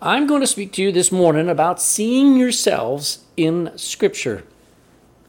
[0.00, 4.44] I'm going to speak to you this morning about seeing yourselves in Scripture.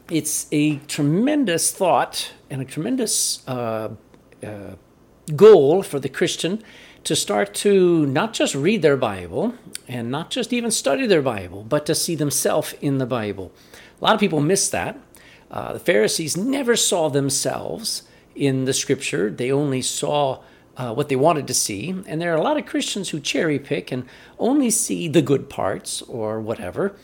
[0.08, 3.88] It's a tremendous thought and a tremendous uh,
[4.44, 4.74] uh,
[5.34, 6.62] goal for the Christian
[7.02, 9.54] to start to not just read their Bible
[9.88, 13.50] and not just even study their Bible, but to see themselves in the Bible.
[14.00, 14.96] A lot of people miss that.
[15.50, 18.04] Uh, the Pharisees never saw themselves
[18.36, 20.38] in the Scripture, they only saw
[20.80, 21.90] uh, what they wanted to see.
[22.06, 24.06] And there are a lot of Christians who cherry pick and
[24.38, 26.96] only see the good parts or whatever.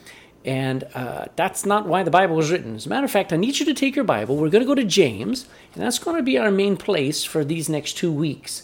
[0.46, 2.76] And uh, that's not why the Bible was written.
[2.76, 4.36] As a matter of fact, I need you to take your Bible.
[4.36, 7.44] We're going to go to James, and that's going to be our main place for
[7.44, 8.62] these next two weeks.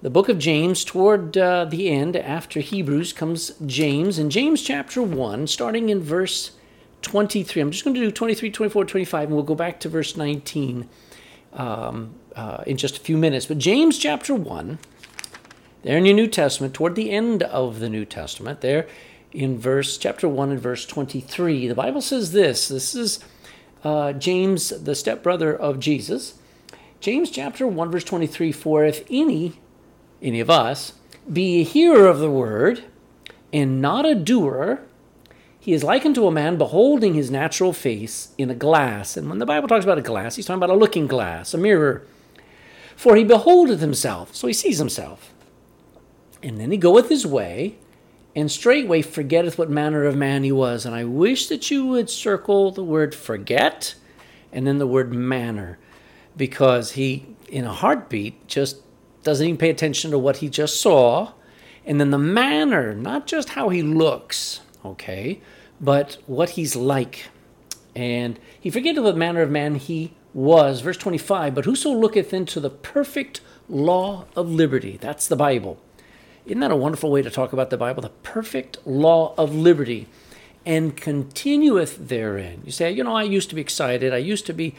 [0.00, 4.18] The book of James, toward uh, the end, after Hebrews, comes James.
[4.18, 6.52] And James chapter 1, starting in verse
[7.02, 7.62] 23.
[7.62, 10.88] I'm just going to do 23, 24, 25, and we'll go back to verse 19
[11.52, 13.46] um, uh, in just a few minutes.
[13.46, 14.78] But James chapter 1,
[15.82, 18.86] there in your New Testament, toward the end of the New Testament, there
[19.32, 22.68] in verse chapter 1 and verse 23, the Bible says this.
[22.68, 23.20] This is
[23.84, 26.34] uh, James, the stepbrother of Jesus.
[27.00, 29.60] James chapter 1, verse 23 For if any,
[30.20, 30.94] any of us,
[31.30, 32.84] be a hearer of the word
[33.52, 34.82] and not a doer,
[35.58, 39.16] he is likened to a man beholding his natural face in a glass.
[39.16, 41.58] And when the Bible talks about a glass, he's talking about a looking glass, a
[41.58, 42.04] mirror.
[43.02, 45.34] For he beholdeth himself, so he sees himself.
[46.40, 47.74] And then he goeth his way,
[48.36, 50.86] and straightway forgetteth what manner of man he was.
[50.86, 53.96] And I wish that you would circle the word forget
[54.52, 55.80] and then the word manner,
[56.36, 58.76] because he, in a heartbeat, just
[59.24, 61.32] doesn't even pay attention to what he just saw.
[61.84, 65.40] And then the manner, not just how he looks, okay,
[65.80, 67.30] but what he's like.
[67.96, 70.80] And he forgetteth what manner of man he was.
[70.80, 75.78] Verse 25, but whoso looketh into the perfect law of liberty, that's the Bible.
[76.44, 78.02] Isn't that a wonderful way to talk about the Bible?
[78.02, 80.08] The perfect law of liberty
[80.66, 82.62] and continueth therein.
[82.64, 84.12] You say, you know, I used to be excited.
[84.12, 84.74] I used to be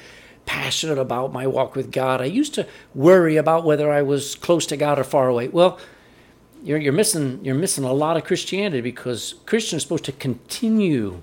[0.45, 2.21] passionate about my walk with God.
[2.21, 5.47] I used to worry about whether I was close to God or far away.
[5.47, 5.79] Well,
[6.63, 11.21] you're, you're missing you're missing a lot of Christianity because Christians are supposed to continue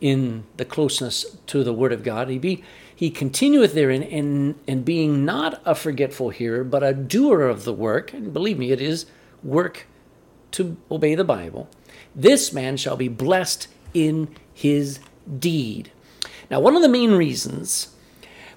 [0.00, 2.28] in the closeness to the Word of God.
[2.28, 2.62] He be
[3.02, 7.72] he continueth therein and and being not a forgetful hearer, but a doer of the
[7.72, 8.12] work.
[8.12, 9.06] And believe me, it is
[9.42, 9.88] work
[10.52, 11.68] to obey the Bible.
[12.14, 15.00] This man shall be blessed in his
[15.40, 15.90] deed.
[16.48, 17.88] Now, one of the main reasons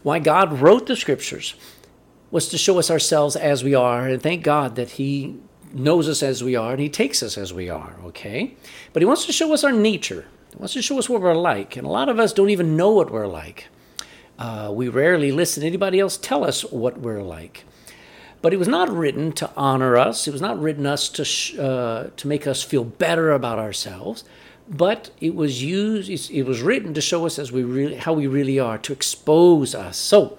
[0.03, 1.55] why God wrote the scriptures
[2.29, 5.39] was to show us ourselves as we are, and thank God that He
[5.73, 8.55] knows us as we are and he takes us as we are, okay?
[8.93, 10.27] But he wants to show us our nature.
[10.51, 11.75] He wants to show us what we're like.
[11.75, 13.69] And a lot of us don't even know what we're like.
[14.37, 17.65] Uh, we rarely listen to anybody else tell us what we're like.
[18.41, 20.27] But it was not written to honor us.
[20.27, 24.23] It was not written us to sh- uh, to make us feel better about ourselves.
[24.69, 26.09] But it was used.
[26.31, 29.73] It was written to show us as we really how we really are, to expose
[29.73, 29.97] us.
[29.97, 30.37] So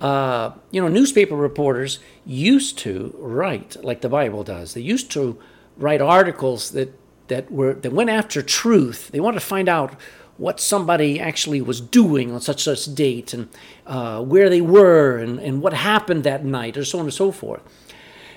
[0.00, 4.74] uh, you know, newspaper reporters used to write like the Bible does.
[4.74, 5.38] They used to
[5.78, 6.98] write articles that
[7.28, 9.08] that were that went after truth.
[9.12, 9.94] They wanted to find out
[10.36, 13.48] what somebody actually was doing on such such date and
[13.86, 17.30] uh, where they were and, and what happened that night, or so on and so
[17.30, 17.62] forth.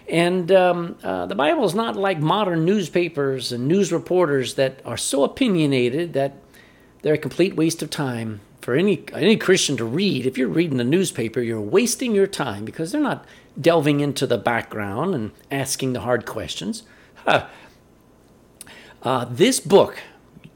[0.08, 4.98] And um, uh, the Bible is not like modern newspapers and news reporters that are
[4.98, 6.36] so opinionated that
[7.02, 10.26] they're a complete waste of time for any any Christian to read.
[10.26, 13.26] If you're reading the newspaper, you're wasting your time because they're not
[13.60, 16.84] delving into the background and asking the hard questions.
[17.16, 17.48] Huh.
[19.04, 20.00] Uh, this book,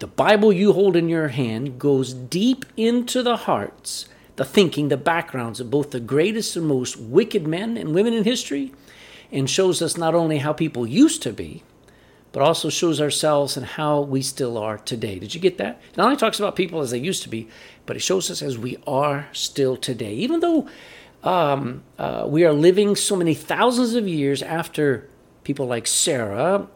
[0.01, 4.97] the Bible you hold in your hand, goes deep into the hearts, the thinking, the
[4.97, 8.73] backgrounds of both the greatest and most wicked men and women in history,
[9.31, 11.61] and shows us not only how people used to be,
[12.31, 15.19] but also shows ourselves and how we still are today.
[15.19, 15.79] Did you get that?
[15.91, 17.47] It Not only talks about people as they used to be,
[17.85, 20.16] but it shows us as we are still today.
[20.16, 20.67] Even though
[21.23, 25.07] um, uh, we are living so many thousands of years after
[25.44, 26.67] people like Sarah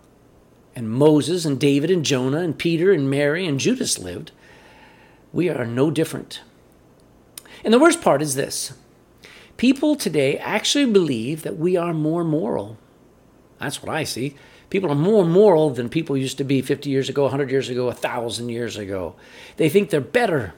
[0.75, 4.31] and Moses and David and Jonah and Peter and Mary and Judas lived,
[5.31, 6.41] we are no different.
[7.63, 8.73] And the worst part is this
[9.57, 12.77] people today actually believe that we are more moral.
[13.59, 14.35] That's what I see.
[14.69, 17.85] People are more moral than people used to be 50 years ago, 100 years ago,
[17.85, 19.15] 1,000 years ago.
[19.57, 20.53] They think they're better.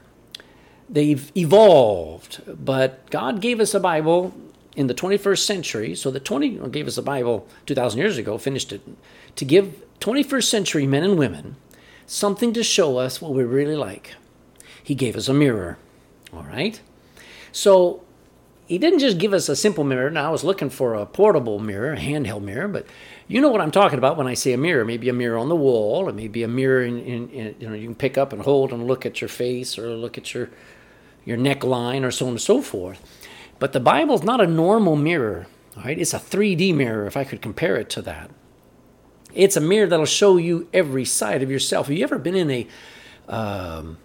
[0.88, 2.42] They've evolved.
[2.46, 4.34] But God gave us a Bible
[4.76, 8.72] in the 21st century, so the 20 gave us a Bible 2,000 years ago, finished
[8.72, 8.80] it,
[9.36, 11.56] to give 21st century men and women
[12.06, 14.14] something to show us what we're really like.
[14.82, 15.78] He gave us a mirror.
[16.32, 16.80] All right?
[17.52, 18.02] So
[18.66, 20.10] he didn't just give us a simple mirror.
[20.10, 22.86] Now I was looking for a portable mirror, a handheld mirror, but
[23.26, 24.84] you know what I'm talking about when I say a mirror.
[24.84, 27.74] Maybe a mirror on the wall, or maybe a mirror in, in, in you know
[27.74, 30.50] you can pick up and hold and look at your face or look at your
[31.24, 33.00] your neckline or so on and so forth.
[33.58, 35.46] But the Bible's not a normal mirror,
[35.76, 35.98] right?
[35.98, 38.30] It's a 3D mirror if I could compare it to that.
[39.34, 41.88] It's a mirror that'll show you every side of yourself.
[41.88, 42.66] Have you ever been in a
[43.28, 43.98] um,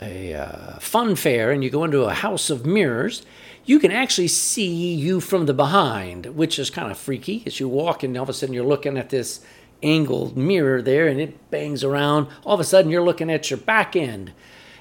[0.00, 3.22] a uh, fun fair and you go into a house of mirrors?
[3.64, 7.42] You can actually see you from the behind, which is kind of freaky.
[7.46, 9.44] As you walk and all of a sudden you're looking at this
[9.82, 12.28] angled mirror there and it bangs around.
[12.44, 14.32] All of a sudden you're looking at your back end.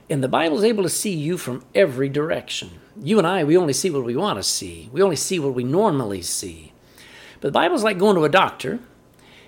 [0.10, 2.72] And the Bible's able to see you from every direction.
[3.02, 4.90] You and I, we only see what we want to see.
[4.92, 6.74] We only see what we normally see.
[7.40, 8.80] But the Bible's like going to a doctor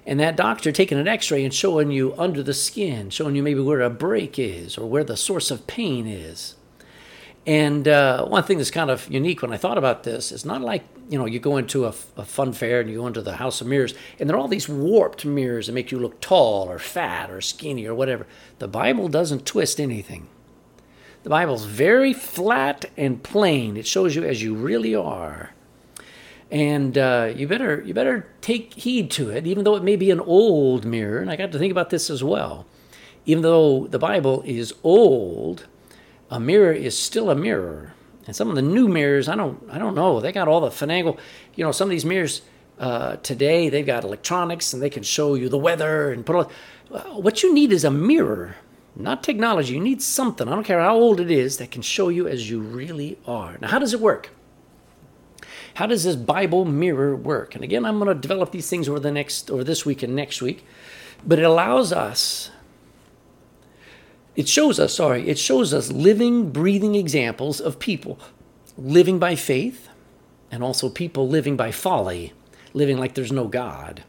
[0.05, 3.59] and that doctor taking an x-ray and showing you under the skin showing you maybe
[3.59, 6.55] where a break is or where the source of pain is
[7.47, 10.61] and uh, one thing that's kind of unique when i thought about this is not
[10.61, 13.35] like you know you go into a, a fun fair and you go into the
[13.37, 16.69] house of mirrors and there are all these warped mirrors that make you look tall
[16.69, 18.25] or fat or skinny or whatever
[18.59, 20.27] the bible doesn't twist anything
[21.23, 25.51] the bible's very flat and plain it shows you as you really are
[26.51, 30.11] and uh, you better you better take heed to it, even though it may be
[30.11, 31.19] an old mirror.
[31.19, 32.65] And I got to think about this as well.
[33.25, 35.65] Even though the Bible is old,
[36.29, 37.93] a mirror is still a mirror.
[38.27, 40.19] And some of the new mirrors, I don't I don't know.
[40.19, 41.17] They got all the finagle.
[41.55, 42.41] You know, some of these mirrors
[42.77, 46.51] uh, today they've got electronics and they can show you the weather and put all.
[47.13, 48.57] What you need is a mirror,
[48.95, 49.73] not technology.
[49.73, 50.47] You need something.
[50.47, 53.57] I don't care how old it is that can show you as you really are.
[53.61, 54.31] Now, how does it work?
[55.75, 57.55] How does this Bible mirror work?
[57.55, 60.15] And again, I'm going to develop these things over the next, over this week and
[60.15, 60.65] next week,
[61.25, 62.51] but it allows us,
[64.35, 68.19] it shows us, sorry, it shows us living, breathing examples of people
[68.77, 69.87] living by faith
[70.51, 72.33] and also people living by folly,
[72.73, 74.03] living like there's no God.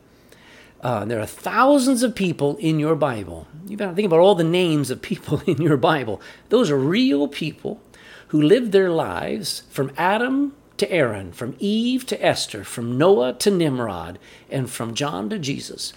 [0.83, 3.47] Uh, there are thousands of people in your Bible.
[3.67, 6.21] You've got to think about all the names of people in your Bible.
[6.49, 7.81] Those are real people
[8.29, 13.51] who lived their lives from Adam to Aaron, from Eve to Esther, from Noah to
[13.51, 14.19] Nimrod,
[14.51, 15.93] and from John to Jesus.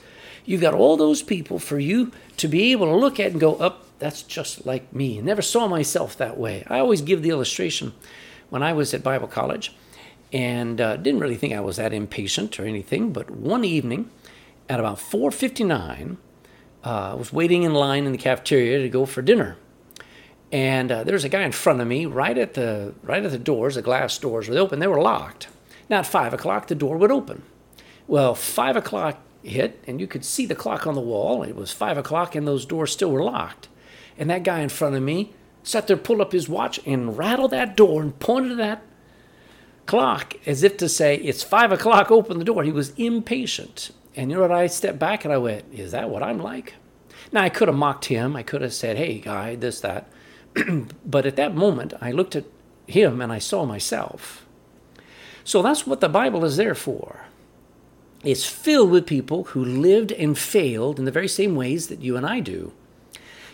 [0.45, 3.55] You've got all those people for you to be able to look at and go,
[3.55, 5.17] up, oh, that's just like me.
[5.17, 6.63] I never saw myself that way.
[6.67, 7.93] I always give the illustration
[8.49, 9.73] when I was at Bible college
[10.31, 14.11] and uh, didn't really think I was that impatient or anything, but one evening
[14.69, 16.17] at about 4.59,
[16.83, 19.57] uh, I was waiting in line in the cafeteria to go for dinner.
[20.51, 23.31] And uh, there was a guy in front of me right at the right at
[23.31, 24.79] the doors the glass doors were open.
[24.79, 25.47] They were locked.
[25.89, 27.41] Now at five o'clock the door would open.
[28.07, 31.43] Well five o'clock hit and you could see the clock on the wall.
[31.43, 33.67] It was five o'clock and those doors still were locked.
[34.17, 35.33] And that guy in front of me
[35.63, 38.83] sat there pulled up his watch and rattled that door and pointed to that
[39.87, 42.63] clock as if to say it's five o'clock open the door.
[42.63, 46.09] He was impatient and you know what i stepped back and i went is that
[46.09, 46.73] what i'm like
[47.31, 50.07] now i could have mocked him i could have said hey guy this that
[51.05, 52.45] but at that moment, I looked at
[52.87, 54.45] him and I saw myself.
[55.43, 57.25] So that's what the Bible is there for.
[58.23, 62.17] It's filled with people who lived and failed in the very same ways that you
[62.17, 62.73] and I do.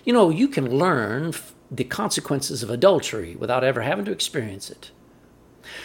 [0.05, 1.33] You know, you can learn
[1.69, 4.91] the consequences of adultery without ever having to experience it.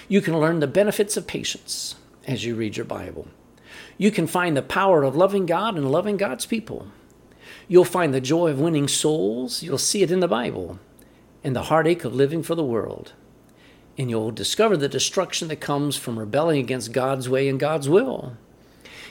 [0.09, 1.97] You can learn the benefits of patience
[2.27, 3.29] as you read your Bible.
[3.99, 6.89] You can find the power of loving God and loving God's people.
[7.69, 9.63] You'll find the joy of winning souls.
[9.63, 10.79] You'll see it in the Bible
[11.43, 13.13] and the heartache of living for the world.
[13.99, 18.37] And you'll discover the destruction that comes from rebelling against God's way and God's will.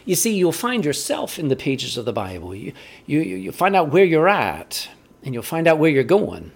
[0.05, 2.53] You see, you'll find yourself in the pages of the Bible.
[2.53, 2.73] You,
[3.07, 4.87] you, you find out where you're at,
[5.23, 6.51] and you'll find out where you're going.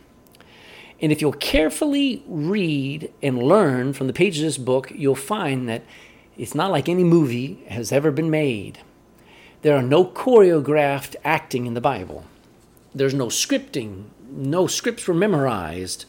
[1.01, 5.67] And if you'll carefully read and learn from the pages of this book, you'll find
[5.67, 5.83] that
[6.39, 8.79] it's not like any movie has ever been made.
[9.61, 12.23] There are no choreographed acting in the Bible.
[12.95, 16.05] There's no scripting no scripts were memorized,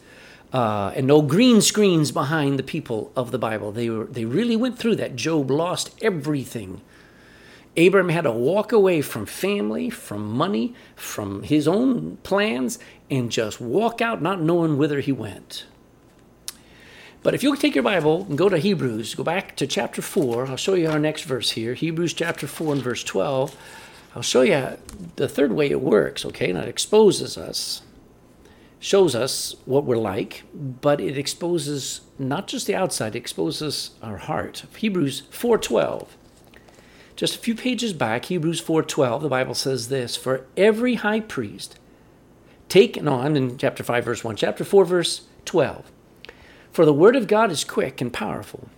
[0.53, 3.73] uh, and no green screens behind the people of the Bible.
[3.73, 5.17] They were they really went through that.
[5.17, 6.81] Job lost everything.
[7.77, 13.61] Abram had to walk away from family, from money, from his own plans, and just
[13.61, 15.67] walk out not knowing whither he went.
[17.23, 20.47] But if you'll take your Bible and go to Hebrews, go back to chapter 4,
[20.47, 21.75] I'll show you our next verse here.
[21.75, 23.57] Hebrews chapter 4 and verse 12.
[24.17, 24.79] I'll show you
[25.17, 26.51] the third way it works, okay?
[26.51, 27.83] And it exposes us
[28.81, 34.17] shows us what we're like, but it exposes not just the outside, it exposes our
[34.17, 34.65] heart.
[34.77, 36.09] Hebrews 4:12.
[37.15, 41.79] Just a few pages back, Hebrews 4:12, the Bible says this, for every high priest
[42.71, 45.93] taken on, in chapter 5 verse 1, chapter 4 verse 12.
[46.73, 48.69] For the word of God is quick and powerful,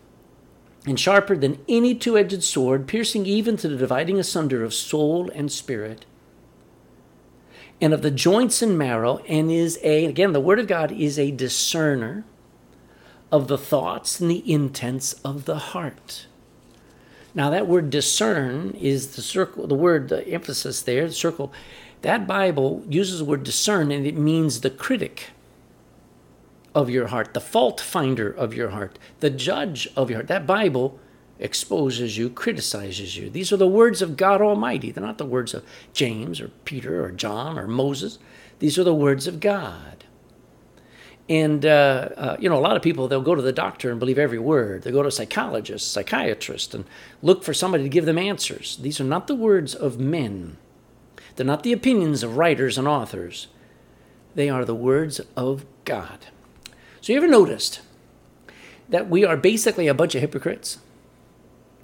[0.86, 5.30] and sharper than any two edged sword, piercing even to the dividing asunder of soul
[5.34, 6.06] and spirit,
[7.80, 11.18] and of the joints and marrow, and is a, again, the word of God is
[11.18, 12.24] a discerner
[13.30, 16.26] of the thoughts and the intents of the heart.
[17.34, 21.52] Now, that word discern is the circle, the word, the emphasis there, the circle.
[22.02, 25.30] That Bible uses the word discern and it means the critic
[26.74, 30.28] of your heart, the fault finder of your heart, the judge of your heart.
[30.28, 30.98] That Bible
[31.38, 33.28] exposes you, criticizes you.
[33.28, 34.90] These are the words of God Almighty.
[34.90, 38.18] They're not the words of James or Peter or John or Moses.
[38.60, 40.04] These are the words of God.
[41.28, 43.98] And, uh, uh, you know, a lot of people, they'll go to the doctor and
[43.98, 44.82] believe every word.
[44.82, 46.84] They go to a psychologist, psychiatrist, and
[47.22, 48.76] look for somebody to give them answers.
[48.76, 50.58] These are not the words of men,
[51.36, 53.48] they're not the opinions of writers and authors.
[54.34, 56.26] They are the words of God.
[57.02, 57.80] So, you ever noticed
[58.88, 60.78] that we are basically a bunch of hypocrites?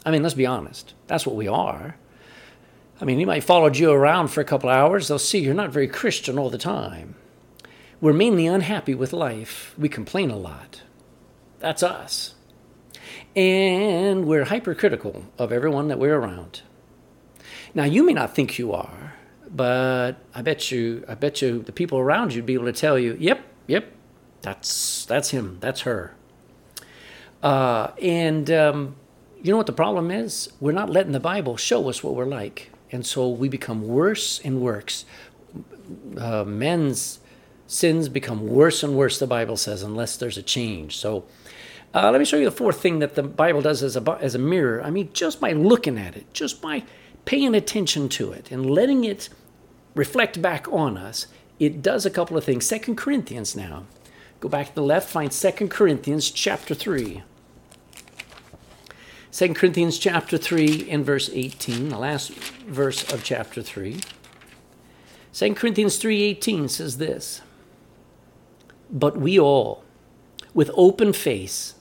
[0.07, 0.95] I mean, let's be honest.
[1.09, 1.97] That's what we are.
[3.01, 5.89] I mean, anybody followed you around for a couple hours, they'll see you're not very
[5.89, 7.17] Christian all the time.
[8.01, 9.75] We're mainly unhappy with life.
[9.77, 10.83] We complain a lot.
[11.59, 12.37] That's us.
[13.35, 16.63] And we're hypercritical of everyone that we're around.
[17.75, 19.15] Now, you may not think you are,
[19.51, 22.73] but I bet you, I bet you, the people around you would be able to
[22.73, 23.93] tell you, "Yep, yep,
[24.43, 26.15] that's that's him, that's her."
[27.43, 28.97] Uh, and um,
[29.43, 30.51] you know what the problem is?
[30.61, 34.41] We're not letting the Bible show us what we're like, and so we become worse
[34.45, 35.05] and worse.
[36.19, 37.21] Uh, men's
[37.69, 40.97] sins become worse and worse, the Bible says, unless there's a change.
[40.97, 41.25] So
[41.95, 44.35] uh, let me show you the fourth thing that the Bible does as a, as
[44.35, 44.83] a mirror.
[44.83, 46.83] I mean, just by looking at it, just by
[47.27, 49.29] paying attention to it and letting it
[49.95, 51.27] reflect back on us,
[51.59, 52.67] it does a couple of things.
[52.67, 53.85] Second Corinthians now.
[54.41, 57.23] Go back to the left, find Second Corinthians chapter 3.
[59.33, 64.01] 2 Corinthians chapter 3 and verse 18, the last verse of chapter 3.
[65.33, 67.43] 2 Corinthians 3:18 says this:
[68.91, 69.85] but we all,
[70.55, 71.75] with open face,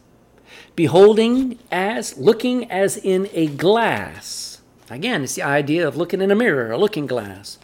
[0.75, 4.61] beholding as looking as in a glass.
[4.89, 7.57] Again, it's the idea of looking in a mirror, a looking glass.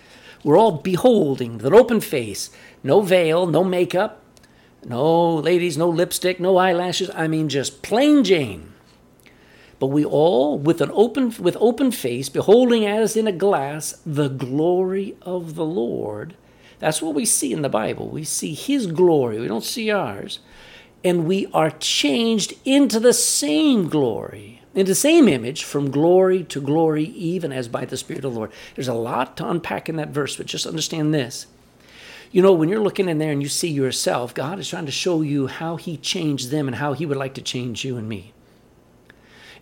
[0.44, 2.50] We're all beholding with an open face,
[2.84, 4.23] no veil, no makeup,
[4.86, 7.10] no ladies, no lipstick, no eyelashes.
[7.14, 8.74] I mean, just plain Jane.
[9.80, 14.30] But we all, with an open with open face, beholding as in a glass the
[14.30, 16.36] glory of the Lord,
[16.80, 18.08] that's what we see in the Bible.
[18.10, 20.40] We see His glory, we don't see ours.
[21.04, 26.62] And we are changed into the same glory, into the same image, from glory to
[26.62, 28.54] glory, even as by the Spirit of the Lord.
[28.76, 31.48] There's a lot to unpack in that verse, but just understand this.
[32.34, 34.92] You know, when you're looking in there and you see yourself, God is trying to
[34.92, 38.10] show you how He changed them and how He would like to change you and
[38.10, 38.34] me.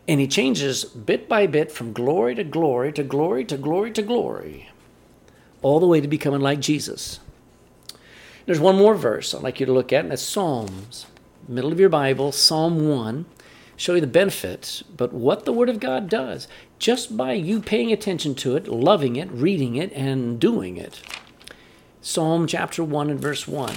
[0.07, 4.01] And He changes bit by bit from glory to glory to glory to glory to
[4.01, 4.69] glory
[5.61, 7.19] all the way to becoming like Jesus.
[8.45, 11.07] There's one more verse I'd like you to look at, and that's Psalms,
[11.49, 13.25] middle of your Bible, Psalm 1.
[13.75, 16.47] Show you the benefits, but what the Word of God does,
[16.79, 21.01] just by you paying attention to it, loving it, reading it, and doing it.
[22.01, 23.73] Psalm chapter 1 and verse 1.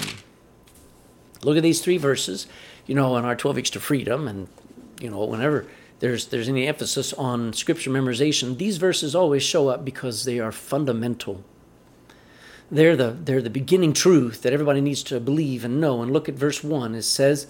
[1.42, 2.46] Look at these three verses,
[2.86, 4.48] you know, in our 12 weeks to freedom, and,
[5.00, 5.66] you know, whenever
[6.00, 10.52] there's there's any emphasis on scripture memorization, these verses always show up because they are
[10.52, 11.44] fundamental
[12.70, 16.02] they're the, they're the beginning truth that everybody needs to believe and know.
[16.02, 16.94] And look at verse 1.
[16.94, 17.46] It says,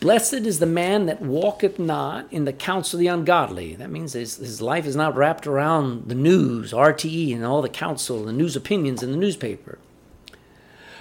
[0.00, 3.74] Blessed is the man that walketh not in the counsel of the ungodly.
[3.74, 7.68] That means his, his life is not wrapped around the news, RTE, and all the
[7.68, 9.78] counsel, the news opinions in the newspaper.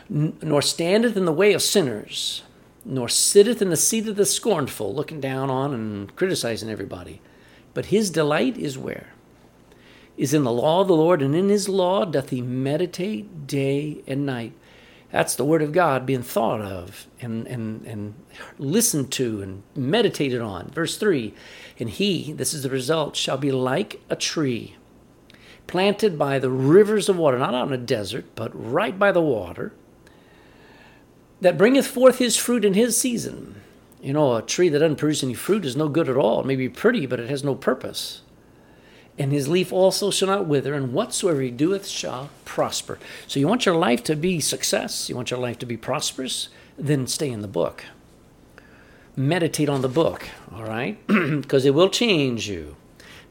[0.10, 2.42] Nor standeth in the way of sinners,
[2.84, 7.22] nor sitteth in the seat of the scornful, looking down on and criticizing everybody.
[7.76, 9.10] But his delight is where?
[10.18, 14.04] is in the law of the Lord, and in his law doth he meditate day
[14.08, 14.54] and night.
[15.12, 18.14] That's the word of God being thought of and, and, and
[18.60, 20.70] listened to and meditated on.
[20.70, 21.34] Verse 3
[21.80, 24.76] And he, this is the result, shall be like a tree
[25.66, 29.22] planted by the rivers of water, not out in a desert, but right by the
[29.22, 29.74] water,
[31.42, 33.62] that bringeth forth his fruit in his season.
[34.02, 36.40] You know, a tree that doesn't produce any fruit is no good at all.
[36.40, 38.22] It may be pretty, but it has no purpose
[39.20, 43.00] and his leaf also shall not wither, and whatsoever he doeth shall prosper.
[43.28, 46.50] So you want your life to be success, you want your life to be prosperous,
[46.78, 47.86] then stay in the book.
[49.16, 51.00] Meditate on the book, all right?
[51.08, 52.76] Because it will change you.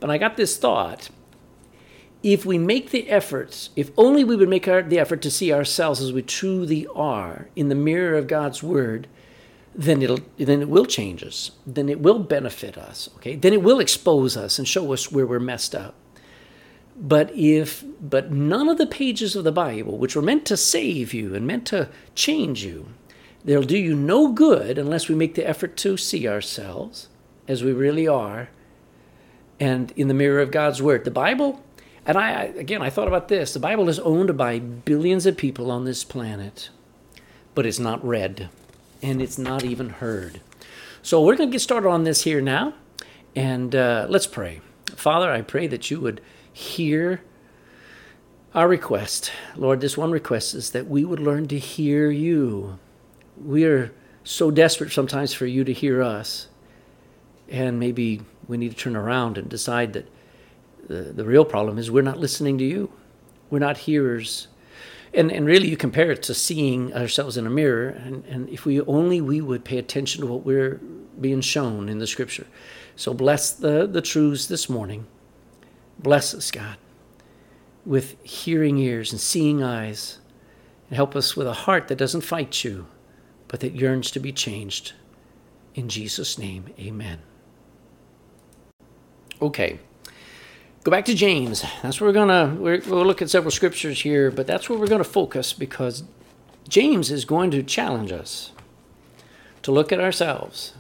[0.01, 1.11] But I got this thought.
[2.23, 5.53] If we make the efforts, if only we would make our, the effort to see
[5.53, 9.07] ourselves as we truly are in the mirror of God's Word,
[9.77, 11.51] then it'll then it will change us.
[11.67, 13.11] Then it will benefit us.
[13.17, 15.95] Okay, then it will expose us and show us where we're messed up.
[16.99, 21.13] But if but none of the pages of the Bible, which were meant to save
[21.13, 22.89] you and meant to change you,
[23.45, 27.09] they'll do you no good unless we make the effort to see ourselves
[27.47, 28.49] as we really are
[29.61, 31.05] and in the mirror of God's word.
[31.05, 31.63] The Bible,
[32.07, 35.71] and I again I thought about this, the Bible is owned by billions of people
[35.71, 36.71] on this planet,
[37.55, 38.49] but it's not read
[39.07, 40.41] and it's not even heard.
[41.01, 42.75] So we're going to get started on this here now,
[43.37, 44.61] and uh, let's pray.
[44.97, 46.21] Father, I pray that you would
[46.53, 47.23] hear
[48.53, 49.31] our request.
[49.55, 52.81] Lord, this one request is that we would learn to hear you.
[53.41, 53.93] We are
[54.25, 56.49] so desperate sometimes for you to hear us.
[57.49, 60.09] And maybe we need to turn around and decide that
[60.89, 62.91] the, the real problem is we're not listening to you.
[63.51, 64.49] We're not hearers
[65.17, 68.65] and and really you compare it to seeing ourselves in a mirror and, and if
[68.65, 70.81] we only we would pay attention to what we're
[71.21, 72.47] being shown in the scripture.
[72.95, 75.07] So bless the the truths this morning.
[75.99, 76.77] Bless us god
[77.85, 80.19] with hearing ears and seeing eyes.
[80.89, 82.87] And help us with a heart that doesn't fight you
[83.49, 84.93] but that yearns to be changed.
[85.75, 87.21] In jesus name amen.
[89.41, 89.81] Okay
[90.87, 91.65] Go back to James.
[91.83, 94.87] That's where we're gonna we will look at several scriptures here, but that's where we're
[94.87, 96.05] to focus because
[96.69, 98.53] James is going to challenge us
[99.63, 100.75] to look at ourselves.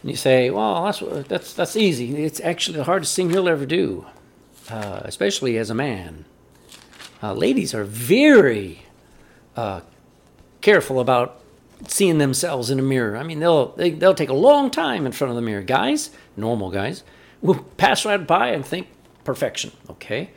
[0.00, 2.24] And you say, "Well, that's that's that's easy.
[2.24, 4.06] It's actually the hardest thing you'll ever do,
[4.70, 6.24] uh, especially as a man."
[7.22, 8.84] Uh, ladies are very
[9.56, 9.82] uh,
[10.62, 11.38] careful about
[11.86, 13.14] seeing themselves in a mirror.
[13.14, 15.42] I mean, they'll they, will they will take a long time in front of the
[15.42, 15.60] mirror.
[15.60, 17.04] Guys, normal guys
[17.42, 18.86] we'll pass right by and think
[19.24, 20.30] perfection, okay?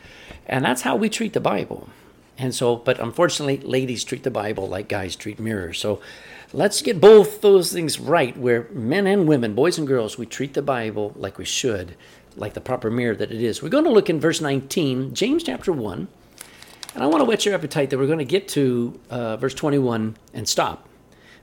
[0.46, 1.90] And that's how we treat the Bible.
[2.38, 5.80] And so, but unfortunately, ladies treat the Bible like guys treat mirrors.
[5.80, 6.02] So
[6.52, 10.54] let's get both those things right, where men and women, boys and girls, we treat
[10.54, 11.96] the Bible like we should,
[12.36, 13.64] like the proper mirror that it is.
[13.64, 16.08] We're going to look in verse 19, James chapter 1.
[16.94, 19.54] And I want to whet your appetite that we're going to get to uh, verse
[19.54, 20.88] 21 and stop.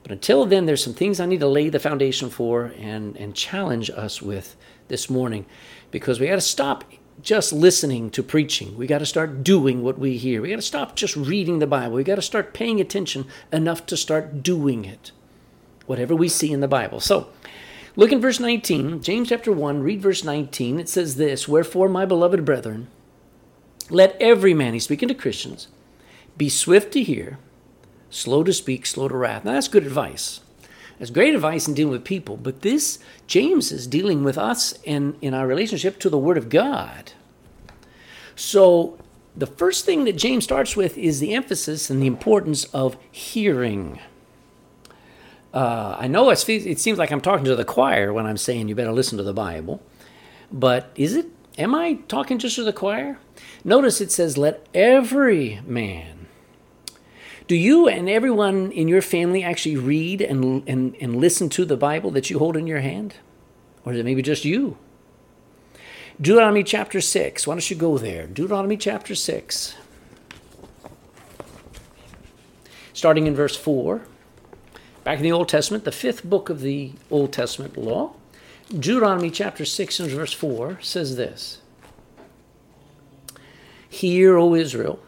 [0.02, 3.34] But until then, there's some things I need to lay the foundation for and, and
[3.34, 4.56] challenge us with
[4.88, 5.46] this morning
[5.90, 6.84] because we got to stop
[7.20, 8.76] just listening to preaching.
[8.76, 10.42] We got to start doing what we hear.
[10.42, 11.94] We got to stop just reading the Bible.
[11.94, 15.12] We got to start paying attention enough to start doing it,
[15.86, 16.98] whatever we see in the Bible.
[16.98, 17.28] So,
[17.94, 20.80] look in verse 19, James chapter 1, read verse 19.
[20.80, 22.88] It says this Wherefore, my beloved brethren,
[23.88, 25.68] let every man, he's speaking to Christians,
[26.36, 27.38] be swift to hear
[28.12, 29.44] slow to speak, slow to wrath.
[29.44, 30.40] Now, that's good advice.
[30.98, 35.16] That's great advice in dealing with people, but this, James is dealing with us in,
[35.20, 37.12] in our relationship to the Word of God.
[38.36, 38.98] So,
[39.34, 43.98] the first thing that James starts with is the emphasis and the importance of hearing.
[45.54, 48.74] Uh, I know it seems like I'm talking to the choir when I'm saying you
[48.74, 49.82] better listen to the Bible,
[50.52, 51.26] but is it?
[51.58, 53.18] Am I talking just to the choir?
[53.64, 56.21] Notice it says, Let every man
[57.48, 61.76] do you and everyone in your family actually read and, and, and listen to the
[61.76, 63.14] Bible that you hold in your hand?
[63.84, 64.76] Or is it maybe just you?
[66.20, 67.46] Deuteronomy chapter 6.
[67.46, 68.26] Why don't you go there?
[68.26, 69.74] Deuteronomy chapter 6.
[72.92, 74.02] Starting in verse 4.
[75.04, 78.12] Back in the Old Testament, the fifth book of the Old Testament law,
[78.68, 81.60] Deuteronomy chapter 6 and verse 4 says this
[83.88, 85.00] Hear, O Israel,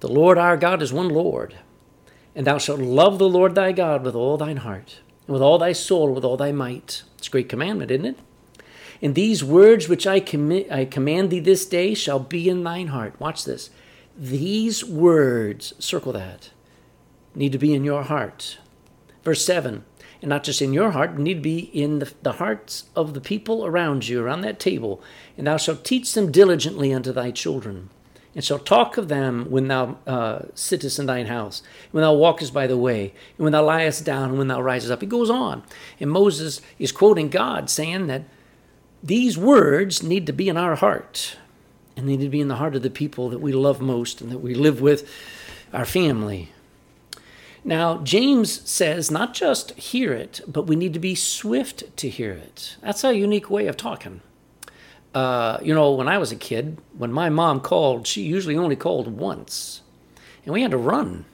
[0.00, 1.54] the Lord our God is one Lord.
[2.36, 5.58] And thou shalt love the Lord thy God with all thine heart, and with all
[5.58, 7.02] thy soul, with all thy might.
[7.18, 8.18] It's a great commandment, isn't it?
[9.02, 12.88] And these words which I, commi- I command thee this day shall be in thine
[12.88, 13.18] heart.
[13.18, 13.70] Watch this.
[14.16, 16.50] These words, circle that,
[17.34, 18.58] need to be in your heart.
[19.24, 19.84] Verse 7
[20.22, 23.20] and not just in your heart, need to be in the, the, hearts of the
[23.20, 25.02] people around you, around that table.
[25.36, 27.90] And thou shalt teach them diligently unto thy children,
[28.36, 32.52] and shall talk of them when thou uh, sittest in thine house, when thou walkest
[32.52, 35.00] by the way, and when thou liest down, and when thou risest up.
[35.00, 35.64] He goes on.
[35.98, 38.24] And Moses is quoting God, saying that
[39.02, 41.38] these words need to be in our heart,
[41.96, 44.20] and they need to be in the heart of the people that we love most
[44.20, 45.10] and that we live with,
[45.72, 46.52] our family.
[47.64, 52.32] Now, James says not just hear it, but we need to be swift to hear
[52.32, 52.76] it.
[52.82, 54.20] That's a unique way of talking.
[55.16, 58.76] Uh, you know, when I was a kid, when my mom called, she usually only
[58.76, 59.80] called once,
[60.44, 61.24] and we had to run.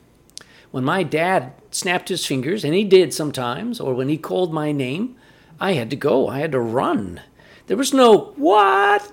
[0.71, 4.71] When my dad snapped his fingers, and he did sometimes, or when he called my
[4.71, 5.17] name,
[5.59, 6.29] I had to go.
[6.29, 7.23] I had to run.
[7.67, 9.13] There was no what,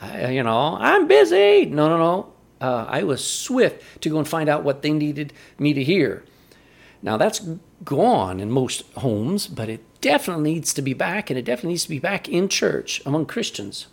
[0.00, 1.66] I, you know, I'm busy.
[1.66, 2.32] No, no, no.
[2.58, 6.24] Uh, I was swift to go and find out what they needed me to hear.
[7.02, 7.46] Now, that's
[7.84, 11.82] gone in most homes, but it definitely needs to be back, and it definitely needs
[11.82, 13.88] to be back in church among Christians.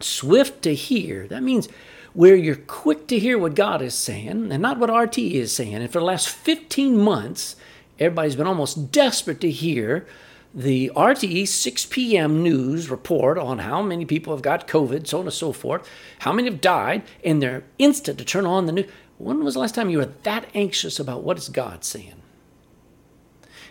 [0.00, 1.68] Swift to hear, that means
[2.12, 5.74] where you're quick to hear what God is saying and not what RT is saying.
[5.74, 7.56] And for the last 15 months,
[7.98, 10.06] everybody's been almost desperate to hear
[10.54, 12.42] the RTE 6 p.m.
[12.42, 15.86] news report on how many people have got COVID, so on and so forth,
[16.20, 18.90] how many have died, and they're instant to turn on the news.
[19.18, 22.22] When was the last time you were that anxious about what is God saying?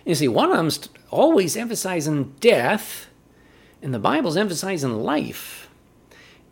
[0.05, 3.07] You see, one of them's always emphasizing death,
[3.81, 5.64] and the Bible's emphasizing life.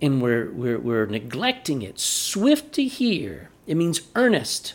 [0.03, 1.97] And we're, we're, we're neglecting it.
[1.97, 4.73] Swift to hear, it means earnest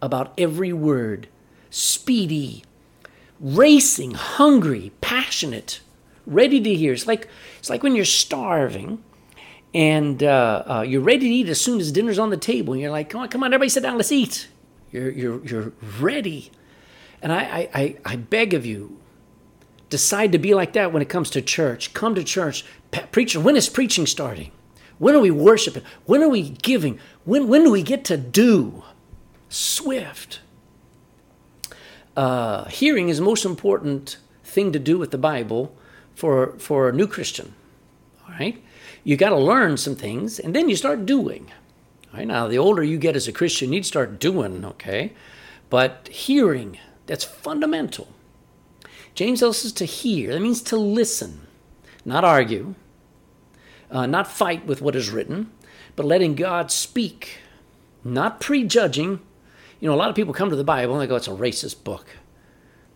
[0.00, 1.26] about every word,
[1.68, 2.62] speedy,
[3.40, 5.80] racing, hungry, passionate,
[6.26, 6.92] ready to hear.
[6.92, 7.28] It's like
[7.58, 9.02] it's like when you're starving
[9.74, 12.72] and uh, uh, you're ready to eat as soon as dinner's on the table.
[12.72, 14.48] And you're like, come on, come on, everybody sit down, let's eat.
[14.92, 16.52] You're you're you're ready.
[17.20, 19.00] And I, I, I beg of you,
[19.88, 21.92] decide to be like that when it comes to church.
[21.94, 22.64] Come to church.
[23.12, 24.52] Preacher, when is preaching starting?
[24.98, 25.82] When are we worshiping?
[26.06, 26.98] When are we giving?
[27.24, 28.82] When, when do we get to do?
[29.48, 30.40] Swift
[32.16, 35.76] uh, hearing is the most important thing to do with the Bible
[36.14, 37.54] for for a new Christian.
[38.26, 38.62] All right,
[39.04, 41.52] you got to learn some things, and then you start doing.
[42.12, 44.64] All right, now the older you get as a Christian, you need to start doing.
[44.64, 45.12] Okay,
[45.68, 48.08] but hearing that's fundamental.
[49.16, 50.32] James tells us to hear.
[50.32, 51.48] That means to listen,
[52.04, 52.76] not argue,
[53.90, 55.50] uh, not fight with what is written,
[55.96, 57.38] but letting God speak,
[58.04, 59.20] not prejudging
[59.80, 61.32] you know, a lot of people come to the Bible and they go, "It's a
[61.32, 62.06] racist book."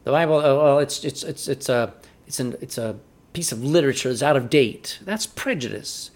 [0.05, 1.93] The Bible, oh, well, it's it's it's it's a
[2.27, 2.97] it's an it's a
[3.33, 4.99] piece of literature that's out of date.
[5.05, 6.11] That's prejudice.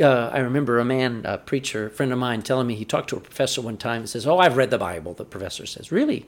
[0.00, 3.10] Uh, I remember a man, a preacher, a friend of mine, telling me he talked
[3.10, 5.90] to a professor one time and says, "Oh, I've read the Bible." The professor says,
[5.90, 6.26] "Really?"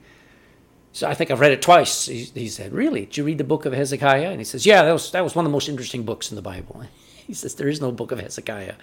[0.93, 2.07] So I think I've read it twice.
[2.07, 3.07] He, he, said, "Really?
[3.07, 5.35] Did you read the book of Hezekiah?" And he says, "Yeah, that was that was
[5.35, 6.83] one of the most interesting books in the Bible."
[7.25, 8.75] He says, "There is no book of Hezekiah."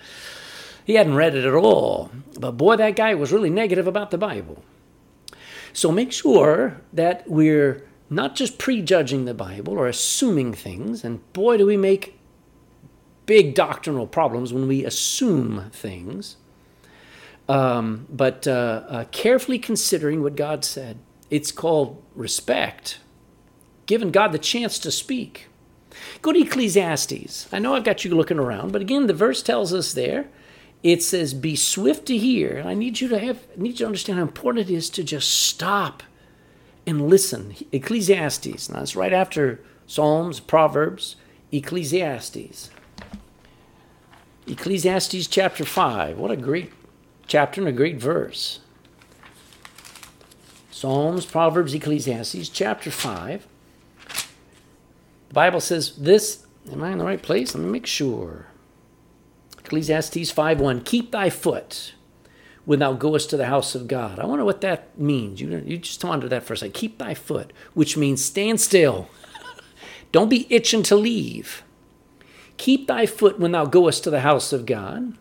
[0.85, 4.17] He hadn't read it at all, but boy, that guy was really negative about the
[4.17, 4.63] Bible.
[5.73, 11.57] So make sure that we're not just prejudging the Bible or assuming things, and boy,
[11.57, 12.19] do we make
[13.29, 16.37] big doctrinal problems when we assume things,
[17.47, 20.97] um, but uh, uh, carefully considering what God said.
[21.29, 22.99] It's called respect,
[23.85, 25.47] giving God the chance to speak.
[26.21, 27.47] Go to Ecclesiastes.
[27.51, 30.27] I know I've got you looking around, but again, the verse tells us there
[30.81, 33.85] it says, "Be swift to hear." I need you to have, I need you to
[33.87, 36.03] understand how important it is to just stop
[36.87, 37.55] and listen.
[37.71, 38.69] Ecclesiastes.
[38.69, 41.15] Now it's right after Psalms, Proverbs,
[41.51, 42.69] Ecclesiastes.
[44.47, 46.17] Ecclesiastes chapter five.
[46.17, 46.71] What a great
[47.27, 48.59] chapter and a great verse.
[50.79, 53.45] Psalms, Proverbs, Ecclesiastes, chapter 5.
[55.27, 56.45] The Bible says this.
[56.71, 57.53] Am I in the right place?
[57.53, 58.45] Let me make sure.
[59.57, 61.95] Ecclesiastes 5.1, keep thy foot
[62.63, 64.19] when thou goest to the house of God.
[64.19, 65.41] I wonder what that means.
[65.41, 66.75] You, you just ponder that for a second.
[66.75, 69.09] Keep thy foot, which means stand still.
[70.13, 71.61] Don't be itching to leave.
[72.55, 75.17] Keep thy foot when thou goest to the house of God,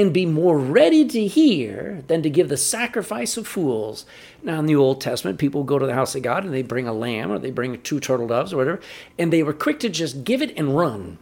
[0.00, 4.06] and be more ready to hear than to give the sacrifice of fools.
[4.42, 6.86] Now, in the Old Testament, people go to the house of God and they bring
[6.86, 8.80] a lamb or they bring two turtle doves or whatever,
[9.18, 11.18] and they were quick to just give it and run.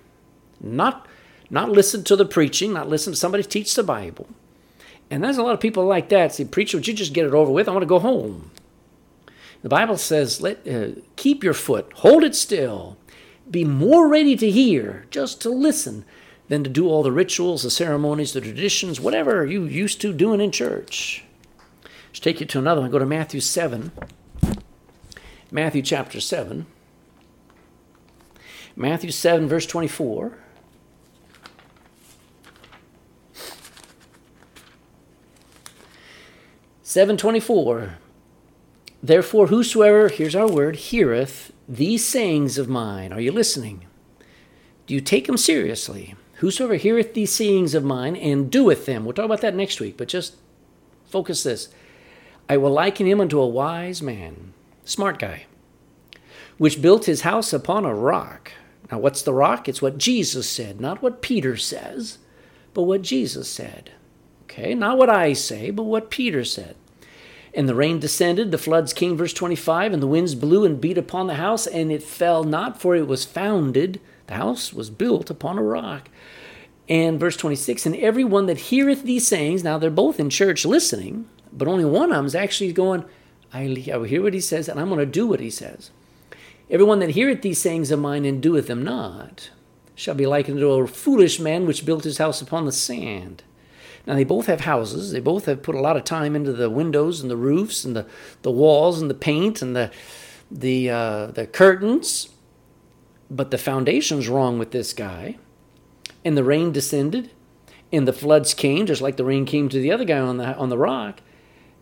[0.60, 1.06] Not
[1.48, 4.28] not listen to the preaching, not listen to somebody teach the Bible.
[5.10, 6.34] And there's a lot of people like that.
[6.34, 7.68] Say, preacher, would you just get it over with?
[7.68, 8.50] I want to go home.
[9.62, 12.98] The Bible says, let uh, keep your foot, hold it still,
[13.50, 16.04] be more ready to hear, just to listen,
[16.48, 20.40] than to do all the rituals, the ceremonies, the traditions, whatever you used to doing
[20.40, 21.24] in church.
[22.08, 22.90] Let's take you to another one.
[22.90, 23.92] Go to Matthew 7.
[25.50, 26.66] Matthew chapter 7.
[28.76, 30.38] Matthew 7, verse 24.
[36.82, 37.98] 724
[39.02, 43.12] Therefore, whosoever, here's our word, heareth these sayings of mine.
[43.12, 43.84] Are you listening?
[44.86, 46.14] Do you take them seriously?
[46.36, 49.04] Whosoever heareth these sayings of mine and doeth them.
[49.04, 50.36] We'll talk about that next week, but just
[51.06, 51.68] focus this.
[52.48, 54.52] I will liken him unto a wise man,
[54.84, 55.46] smart guy,
[56.58, 58.52] which built his house upon a rock.
[58.90, 59.68] Now, what's the rock?
[59.68, 62.18] It's what Jesus said, not what Peter says,
[62.74, 63.90] but what Jesus said.
[64.44, 66.76] Okay, not what I say, but what Peter said.
[67.52, 70.98] And the rain descended, the floods came, verse 25, and the winds blew and beat
[70.98, 73.98] upon the house, and it fell not, for it was founded.
[74.26, 76.08] The house was built upon a rock.
[76.88, 80.64] And verse 26, and every one that heareth these sayings, now they're both in church
[80.64, 83.04] listening, but only one of them is actually going,
[83.52, 85.90] I, I hear what he says, and I'm going to do what he says.
[86.70, 89.50] Everyone that heareth these sayings of mine and doeth them not
[89.94, 93.42] shall be likened to a foolish man which built his house upon the sand.
[94.06, 95.10] Now they both have houses.
[95.10, 97.96] They both have put a lot of time into the windows and the roofs and
[97.96, 98.06] the,
[98.42, 99.90] the walls and the paint and the
[100.48, 102.28] the uh, the curtains.
[103.30, 105.36] But the foundation's wrong with this guy.
[106.24, 107.30] And the rain descended,
[107.92, 110.56] and the floods came, just like the rain came to the other guy on the
[110.56, 111.20] on the rock.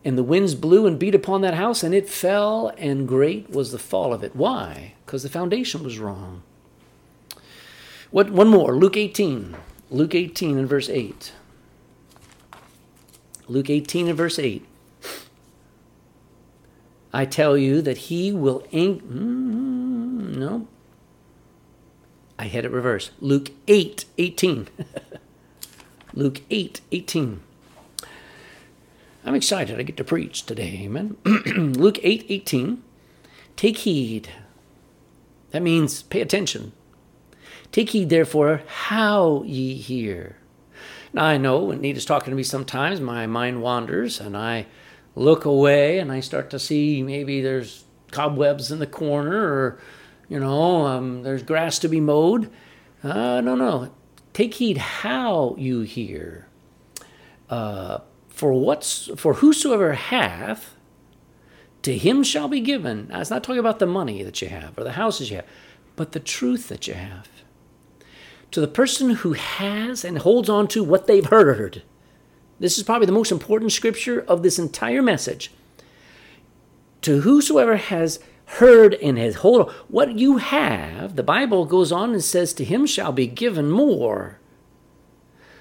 [0.03, 3.71] And the winds blew and beat upon that house, and it fell, and great was
[3.71, 4.35] the fall of it.
[4.35, 4.93] Why?
[5.03, 6.43] Because the foundation was wrong.
[8.11, 8.75] What one more?
[8.75, 9.55] Luke 18.
[9.89, 11.31] Luke 18 and verse 8.
[13.47, 14.65] Luke 18 and verse 8.
[17.13, 19.03] I tell you that he will ink.
[19.03, 20.67] Mm, mm, mm, mm no.
[22.37, 23.11] I had it reversed.
[23.19, 24.67] Luke 8 18.
[26.13, 27.41] Luke 8 18.
[29.25, 29.79] I'm excited.
[29.79, 30.81] I get to preach today.
[30.83, 31.17] Amen.
[31.25, 32.83] Luke 8 18.
[33.55, 34.29] Take heed.
[35.51, 36.73] That means pay attention.
[37.71, 40.37] Take heed, therefore, how ye hear.
[41.13, 44.65] Now, I know when Nita's talking to me sometimes, my mind wanders and I
[45.15, 49.79] look away and I start to see maybe there's cobwebs in the corner or,
[50.29, 52.49] you know, um, there's grass to be mowed.
[53.03, 53.91] Uh, no, no.
[54.33, 56.47] Take heed how you hear.
[57.49, 60.75] Uh, for what's for whosoever hath,
[61.83, 63.07] to him shall be given.
[63.09, 65.47] Now, it's not talking about the money that you have or the houses you have,
[65.95, 67.29] but the truth that you have
[68.55, 71.83] to the person who has and holds on to what they've heard.
[72.57, 75.51] This is probably the most important scripture of this entire message.
[77.01, 82.23] To whosoever has heard has hold on, what you have, the Bible goes on and
[82.23, 84.39] says, to him shall be given more.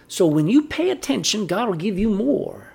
[0.06, 2.72] So when you pay attention, God will give you more.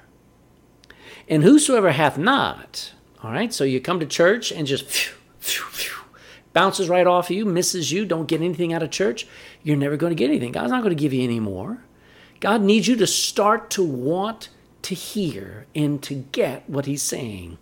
[1.27, 2.93] And whosoever hath not,
[3.23, 6.03] all right, so you come to church and just phew, phew, phew,
[6.53, 9.27] bounces right off of you, misses you, don't get anything out of church,
[9.61, 10.51] you're never going to get anything.
[10.51, 11.83] God's not going to give you any more.
[12.39, 14.49] God needs you to start to want
[14.81, 17.57] to hear and to get what He's saying.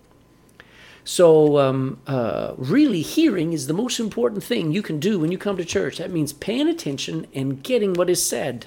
[1.08, 5.38] So, um, uh, really, hearing is the most important thing you can do when you
[5.38, 6.00] come to church.
[6.00, 8.66] That means paying attention and getting what is said.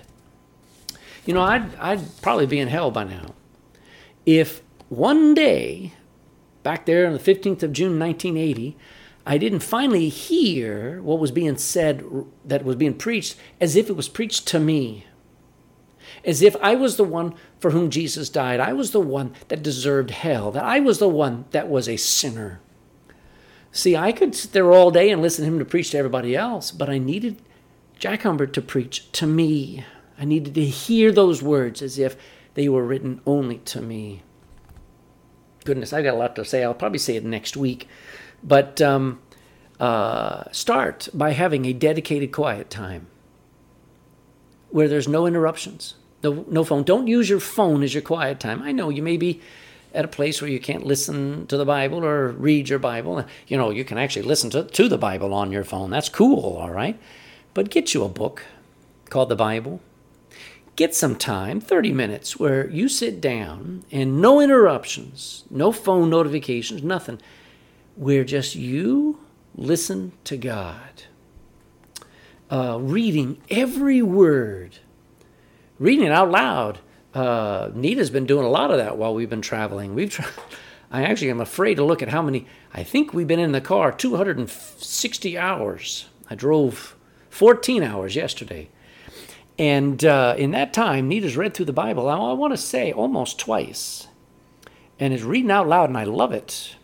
[1.26, 3.35] You know, I'd, I'd probably be in hell by now
[4.26, 5.92] if one day,
[6.62, 8.76] back there on the 15th of June, 1980,
[9.26, 12.05] I didn't finally hear what was being said
[12.44, 15.07] that was being preached as if it was preached to me.
[16.24, 18.59] As if I was the one for whom Jesus died.
[18.59, 20.51] I was the one that deserved hell.
[20.51, 22.61] That I was the one that was a sinner.
[23.73, 26.35] See, I could sit there all day and listen to him to preach to everybody
[26.35, 27.40] else, but I needed
[27.99, 29.85] Jack Humbert to preach to me.
[30.18, 32.16] I needed to hear those words as if
[32.55, 34.23] they were written only to me.
[35.64, 36.64] Goodness, I've got a lot to say.
[36.64, 37.87] I'll probably say it next week.
[38.42, 39.20] But um,
[39.79, 43.07] uh, start by having a dedicated quiet time
[44.70, 46.83] where there's no interruptions, no, no phone.
[46.83, 48.62] Don't use your phone as your quiet time.
[48.62, 49.40] I know you may be
[49.94, 53.24] at a place where you can't listen to the Bible or read your Bible.
[53.48, 55.90] You know, you can actually listen to, to the Bible on your phone.
[55.90, 56.98] That's cool, all right?
[57.54, 58.44] But get you a book
[59.09, 59.80] called the Bible.
[60.76, 66.83] Get some time, 30 minutes, where you sit down and no interruptions, no phone notifications,
[66.83, 67.20] nothing
[67.96, 69.18] where just you
[69.54, 71.02] listen to God,
[72.50, 74.78] uh, reading every word,
[75.80, 76.78] reading out loud.
[77.12, 79.96] Uh, Nita's been doing a lot of that while we've been traveling.
[79.96, 80.26] We've tra-
[80.92, 82.46] I actually am afraid to look at how many.
[82.72, 86.06] I think we've been in the car 260 hours.
[86.28, 86.94] I drove
[87.30, 88.68] 14 hours yesterday.
[89.58, 93.38] And uh, in that time, Nita's read through the Bible, I want to say almost
[93.38, 94.06] twice.
[94.98, 96.76] And is reading out loud, and I love it.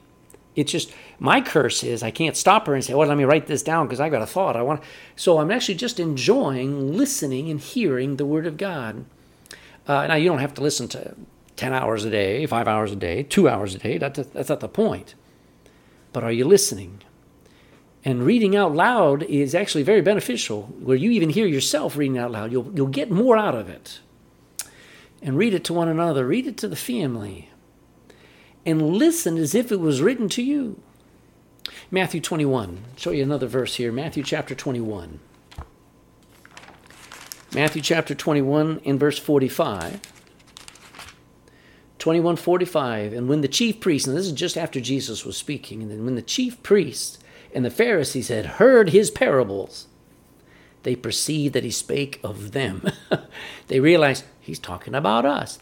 [0.56, 3.46] It's just my curse is I can't stop her and say, "Well, let me write
[3.46, 4.56] this down because I got a thought.
[4.56, 4.82] I want."
[5.14, 9.04] So I'm actually just enjoying listening and hearing the Word of God.
[9.86, 11.14] Uh, now you don't have to listen to
[11.54, 13.98] ten hours a day, five hours a day, two hours a day.
[13.98, 15.14] That's that's not the point.
[16.12, 17.02] But are you listening?
[18.02, 20.62] And reading out loud is actually very beneficial.
[20.80, 24.00] Where you even hear yourself reading out loud, you'll you'll get more out of it.
[25.20, 26.26] And read it to one another.
[26.26, 27.50] Read it to the family.
[28.66, 30.82] And listen as if it was written to you.
[31.90, 32.82] Matthew 21.
[32.84, 33.92] I'll show you another verse here.
[33.92, 35.20] Matthew chapter 21.
[37.54, 40.00] Matthew chapter 21 in verse 45.
[41.98, 43.12] 2145.
[43.12, 46.04] And when the chief priests, and this is just after Jesus was speaking, and then
[46.04, 47.18] when the chief priests
[47.54, 49.86] and the Pharisees had heard his parables,
[50.82, 52.90] they perceived that he spake of them.
[53.68, 55.58] they realized he's talking about us.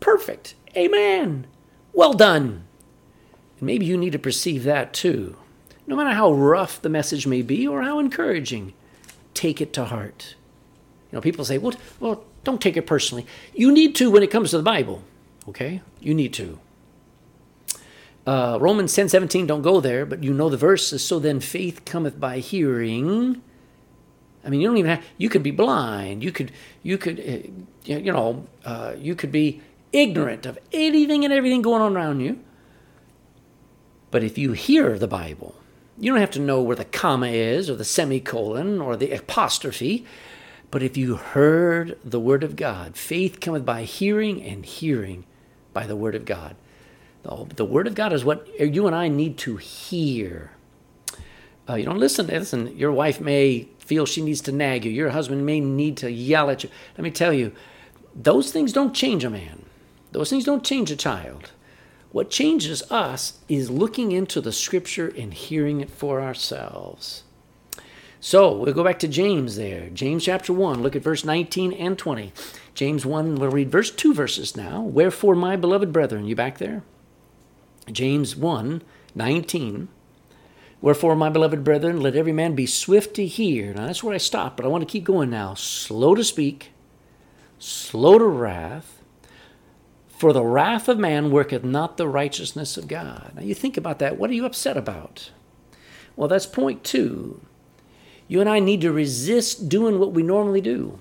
[0.00, 0.54] Perfect.
[0.76, 1.46] Amen.
[1.92, 2.64] Well done.
[3.60, 5.36] Maybe you need to perceive that too.
[5.86, 8.72] No matter how rough the message may be or how encouraging,
[9.34, 10.34] take it to heart.
[11.10, 13.26] You know, people say, well, well, don't take it personally.
[13.54, 15.02] You need to when it comes to the Bible,
[15.48, 15.82] okay?
[16.00, 16.58] You need to.
[18.26, 21.04] Uh, Romans 10 17, don't go there, but you know the verses.
[21.04, 23.42] So then faith cometh by hearing.
[24.44, 26.22] I mean, you don't even have, you could be blind.
[26.22, 27.48] You could, you could, uh,
[27.84, 29.60] you know, uh, you could be
[29.92, 32.40] ignorant of anything and everything going on around you.
[34.10, 35.54] But if you hear the Bible,
[35.98, 40.04] you don't have to know where the comma is or the semicolon or the apostrophe.
[40.70, 45.24] But if you heard the word of God, faith cometh by hearing and hearing
[45.72, 46.56] by the word of God.
[47.22, 50.50] The, word of God is what you and I need to hear.
[51.68, 52.26] Uh, you don't listen.
[52.26, 54.90] Listen, your wife may feel she needs to nag you.
[54.90, 56.70] Your husband may need to yell at you.
[56.96, 57.52] Let me tell you,
[58.14, 59.64] those things don't change a man.
[60.12, 61.50] Those things don't change a child.
[62.12, 67.24] What changes us is looking into the scripture and hearing it for ourselves.
[68.20, 69.88] So we'll go back to James there.
[69.88, 72.32] James chapter 1, look at verse 19 and 20.
[72.74, 74.80] James 1, we'll read verse 2 verses now.
[74.80, 76.84] Wherefore, my beloved brethren, you back there?
[77.90, 78.82] James 1,
[79.14, 79.88] 19.
[80.80, 83.74] Wherefore, my beloved brethren, let every man be swift to hear.
[83.74, 85.54] Now that's where I stop, but I want to keep going now.
[85.54, 86.70] Slow to speak,
[87.58, 89.01] slow to wrath,
[90.22, 93.32] for the wrath of man worketh not the righteousness of God.
[93.34, 94.18] Now you think about that.
[94.20, 95.32] What are you upset about?
[96.14, 97.40] Well, that's point two.
[98.28, 101.00] You and I need to resist doing what we normally do.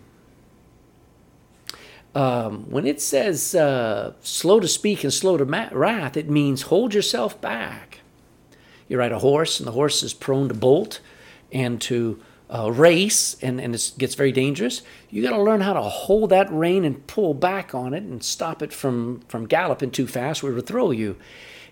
[2.15, 6.63] Um, when it says uh, slow to speak and slow to ma- wrath, it means
[6.63, 7.99] hold yourself back.
[8.88, 10.99] You ride a horse, and the horse is prone to bolt
[11.51, 12.19] and to
[12.53, 16.31] uh, race and, and it gets very dangerous, you got to learn how to hold
[16.31, 20.43] that rein and pull back on it and stop it from, from galloping too fast
[20.43, 21.15] where it will throw you.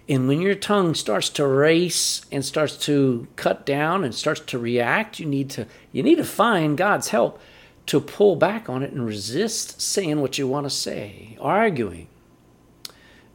[0.07, 4.57] And when your tongue starts to race and starts to cut down and starts to
[4.57, 7.39] react, you need to you need to find God's help
[7.85, 12.07] to pull back on it and resist saying what you want to say, arguing.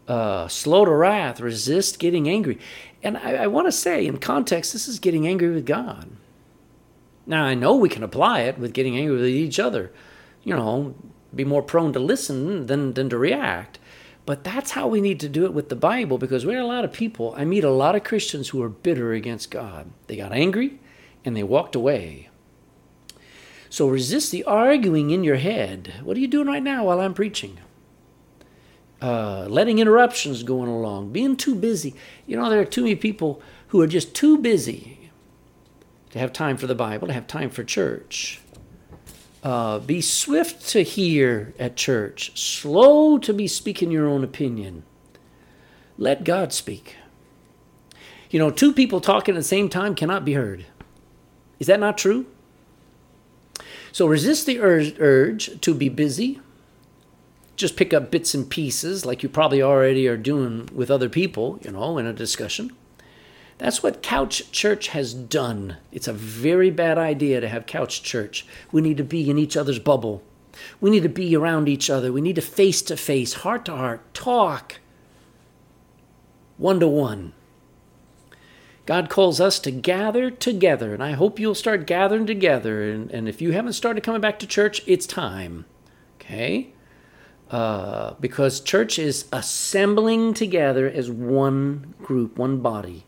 [0.09, 2.59] Uh, slow to wrath, resist getting angry.
[3.05, 6.09] And I, I want to say, in context, this is getting angry with God.
[7.27, 9.93] Now, I know we can apply it with getting angry with each other,
[10.43, 10.95] you know,
[11.35, 13.79] be more prone to listen than, than to react.
[14.27, 16.85] But that's how we need to do it with the Bible because we're a lot
[16.85, 17.35] of people.
[17.37, 19.91] I meet a lot of Christians who are bitter against God.
[20.07, 20.79] They got angry
[21.25, 22.29] and they walked away.
[23.69, 25.95] So resist the arguing in your head.
[26.03, 27.59] What are you doing right now while I'm preaching?
[29.03, 31.95] Uh, letting interruptions going along, being too busy.
[32.27, 34.94] You know, there are too many people who are just too busy
[36.15, 38.41] to have time for the Bible, to have time for church.
[39.43, 44.85] Uh, be swift to hear at church, slow to be speaking your own opinion.
[45.99, 46.95] Let God speak.
[48.31, 50.67] You know, two people talking at the same time cannot be heard.
[51.59, 52.27] Is that not true?
[53.91, 56.41] So resist the urge, urge to be busy.
[57.57, 61.59] Just pick up bits and pieces like you probably already are doing with other people,
[61.65, 62.71] you know, in a discussion.
[63.59, 65.77] That's what couch church has done.
[65.93, 68.47] It's a very bad idea to have couch church.
[68.73, 70.23] We need to be in each other's bubble.
[70.81, 72.13] We need to be around each other.
[72.13, 74.81] We need to face to face, heart to heart, talk
[76.57, 77.33] one to one.
[78.87, 82.91] God calls us to gather together, and I hope you'll start gathering together.
[82.91, 85.65] And, and if you haven't started coming back to church, it's time.
[86.17, 86.73] Okay?
[87.51, 93.07] Uh, because church is assembling together as one group, one body.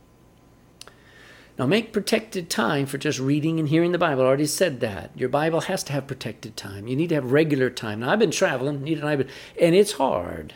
[1.59, 4.23] Now, make protected time for just reading and hearing the Bible.
[4.23, 5.11] I already said that.
[5.17, 6.87] Your Bible has to have protected time.
[6.87, 8.01] You need to have regular time.
[8.01, 9.29] Now, I've been traveling, Nita and I, been,
[9.61, 10.55] and it's hard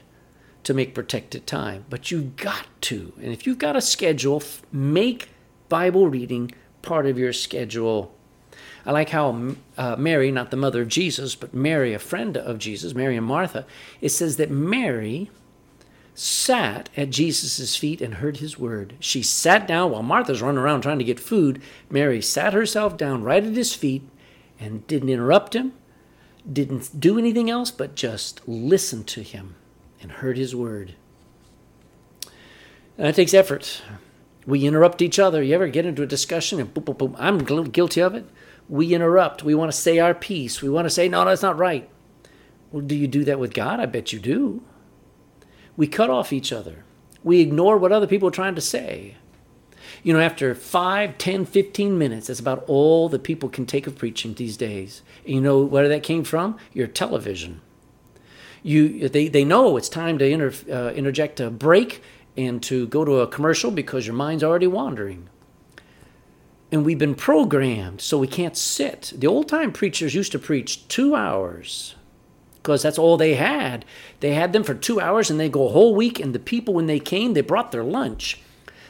[0.64, 3.14] to make protected time, but you've got to.
[3.16, 5.30] And if you've got a schedule, make
[5.70, 8.14] Bible reading part of your schedule.
[8.84, 12.58] I like how uh, Mary, not the mother of Jesus, but Mary, a friend of
[12.58, 13.64] Jesus, Mary and Martha,
[14.02, 15.30] it says that Mary
[16.22, 18.94] sat at Jesus' feet and heard his word.
[19.00, 21.62] She sat down while Martha's running around trying to get food.
[21.88, 24.02] Mary sat herself down right at his feet
[24.58, 25.72] and didn't interrupt him,
[26.50, 29.54] didn't do anything else, but just listened to him
[30.02, 30.94] and heard his word.
[32.98, 33.80] And that takes effort.
[34.44, 35.42] We interrupt each other.
[35.42, 37.16] You ever get into a discussion and boom, boom, boom.
[37.18, 38.28] I'm guilty of it.
[38.68, 39.42] We interrupt.
[39.42, 40.60] We want to say our piece.
[40.60, 41.88] We want to say, no, that's not right.
[42.72, 43.80] Well, do you do that with God?
[43.80, 44.62] I bet you do.
[45.80, 46.84] We cut off each other.
[47.24, 49.14] We ignore what other people are trying to say.
[50.02, 53.96] You know, after 5, 10, 15 minutes, that's about all that people can take of
[53.96, 55.00] preaching these days.
[55.24, 56.58] And you know where that came from?
[56.74, 57.62] Your television.
[58.62, 62.02] You, they, they know it's time to inter, uh, interject a break
[62.36, 65.30] and to go to a commercial because your mind's already wandering.
[66.70, 69.14] And we've been programmed so we can't sit.
[69.16, 71.94] The old time preachers used to preach two hours
[72.62, 73.84] because that's all they had.
[74.20, 76.20] They had them for two hours and they go a whole week.
[76.20, 78.40] And the people, when they came, they brought their lunch.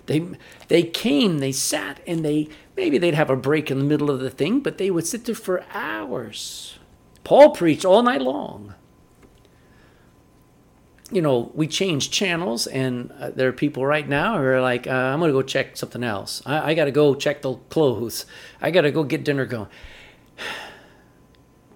[0.06, 0.26] They,
[0.68, 4.18] they came, they sat, and they maybe they'd have a break in the middle of
[4.18, 6.78] the thing, but they would sit there for hours.
[7.22, 8.74] Paul preached all night long
[11.10, 14.86] you know, we change channels, and uh, there are people right now who are like,
[14.86, 16.42] uh, I'm going to go check something else.
[16.46, 18.26] I, I got to go check the clothes.
[18.60, 19.68] I got to go get dinner going.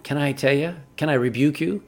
[0.05, 0.77] Can I tell you?
[0.97, 1.83] Can I rebuke you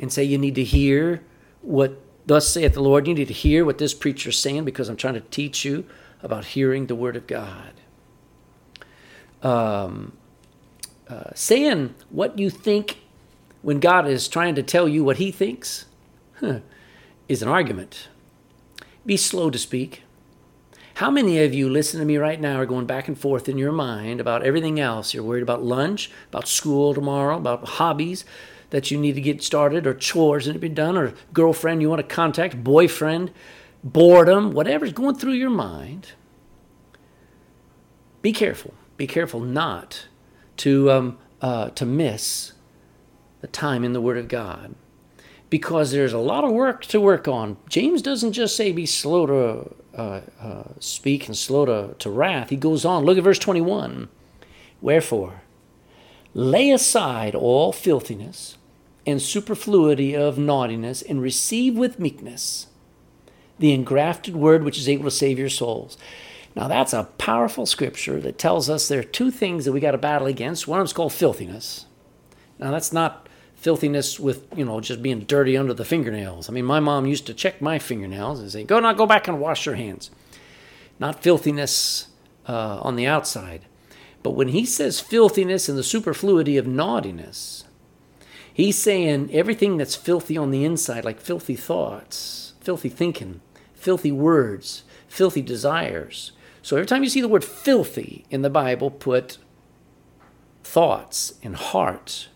[0.00, 1.22] and say you need to hear
[1.60, 3.06] what thus saith the Lord?
[3.06, 5.84] You need to hear what this preacher's saying because I'm trying to teach you
[6.22, 7.74] about hearing the word of God.
[9.42, 10.16] Um,
[11.08, 13.00] uh, saying what you think
[13.60, 15.84] when God is trying to tell you what he thinks.
[16.40, 16.60] Huh
[17.28, 18.08] is an argument.
[19.04, 20.02] Be slow to speak.
[20.98, 23.56] How many of you listen to me right now are going back and forth in
[23.56, 25.14] your mind about everything else?
[25.14, 28.24] You're worried about lunch, about school tomorrow, about hobbies
[28.70, 31.82] that you need to get started, or chores that need to be done, or girlfriend
[31.82, 33.30] you want to contact, boyfriend,
[33.84, 36.14] boredom, whatever's going through your mind.
[38.20, 38.74] Be careful.
[38.96, 40.08] Be careful not
[40.56, 42.54] to um, uh, to miss
[43.40, 44.74] the time in the Word of God
[45.48, 47.56] because there's a lot of work to work on.
[47.68, 52.50] James doesn't just say be slow to uh, uh, speak and slow to, to wrath.
[52.50, 53.04] He goes on.
[53.04, 54.08] Look at verse 21.
[54.80, 55.42] Wherefore,
[56.34, 58.56] lay aside all filthiness
[59.04, 62.66] and superfluity of naughtiness and receive with meekness
[63.58, 65.98] the engrafted word which is able to save your souls.
[66.54, 69.92] Now, that's a powerful scripture that tells us there are two things that we got
[69.92, 70.66] to battle against.
[70.66, 71.86] One of them is called filthiness.
[72.58, 73.27] Now, that's not
[73.58, 76.48] filthiness with you know just being dirty under the fingernails.
[76.48, 79.28] I mean, my mom used to check my fingernails and say, "Go now, go back
[79.28, 80.10] and wash your hands."
[80.98, 82.08] Not filthiness
[82.46, 83.62] uh, on the outside,
[84.22, 87.64] but when he says filthiness and the superfluity of naughtiness,
[88.52, 93.40] he's saying everything that's filthy on the inside, like filthy thoughts, filthy thinking,
[93.74, 96.32] filthy words, filthy desires.
[96.62, 99.38] So every time you see the word filthy in the Bible, put
[100.62, 102.28] thoughts and heart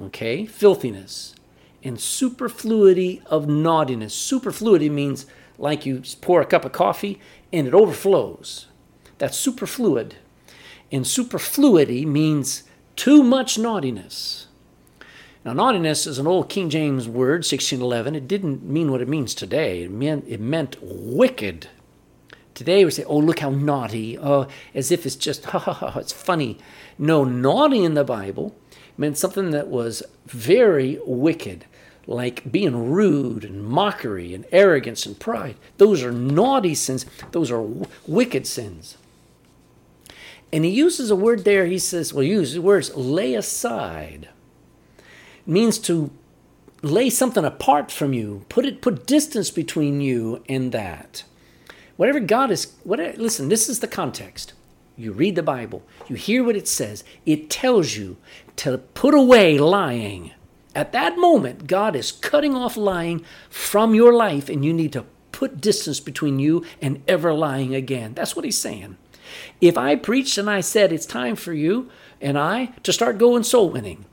[0.00, 1.34] okay, filthiness,
[1.82, 4.14] and superfluity of naughtiness.
[4.14, 5.26] Superfluity means
[5.58, 7.20] like you pour a cup of coffee
[7.52, 8.66] and it overflows.
[9.18, 10.12] That's superfluid.
[10.92, 14.46] And superfluity means too much naughtiness.
[15.44, 18.16] Now, naughtiness is an old King James word, 1611.
[18.16, 19.84] It didn't mean what it means today.
[19.84, 21.68] It meant, it meant wicked.
[22.54, 25.98] Today we say, oh, look how naughty, oh, as if it's just, ha ha ha,
[25.98, 26.58] it's funny.
[26.98, 28.56] No, naughty in the Bible
[28.96, 31.64] meant something that was very wicked,
[32.06, 35.56] like being rude and mockery and arrogance and pride.
[35.78, 38.96] Those are naughty sins, those are w- wicked sins.
[40.52, 44.28] And he uses a word there, he says, well, he uses words lay aside.
[44.98, 46.10] It means to
[46.82, 51.24] lay something apart from you, put it put distance between you and that.
[51.96, 54.52] Whatever God is, whatever, listen, this is the context.
[54.96, 58.16] You read the Bible, you hear what it says, it tells you
[58.56, 60.32] to put away lying.
[60.74, 65.06] At that moment, God is cutting off lying from your life, and you need to
[65.32, 68.14] put distance between you and ever lying again.
[68.14, 68.96] That's what he's saying.
[69.60, 71.90] If I preached and I said it's time for you
[72.20, 74.06] and I to start going soul winning,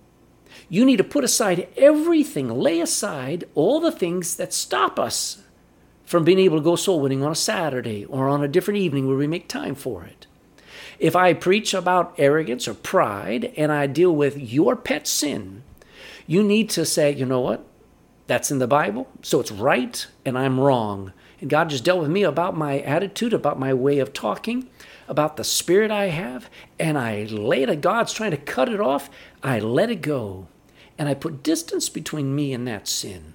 [0.69, 5.43] you need to put aside everything, lay aside all the things that stop us
[6.03, 9.07] from being able to go soul winning on a Saturday or on a different evening
[9.07, 10.27] where we make time for it.
[11.03, 15.63] If I preach about arrogance or pride and I deal with your pet sin,
[16.25, 17.65] you need to say, you know what?
[18.27, 21.11] That's in the Bible, so it's right and I'm wrong.
[21.41, 24.69] And God just dealt with me about my attitude, about my way of talking,
[25.09, 26.49] about the spirit I have,
[26.79, 29.09] and I lay it God's trying to cut it off.
[29.43, 30.47] I let it go.
[30.97, 33.33] And I put distance between me and that sin.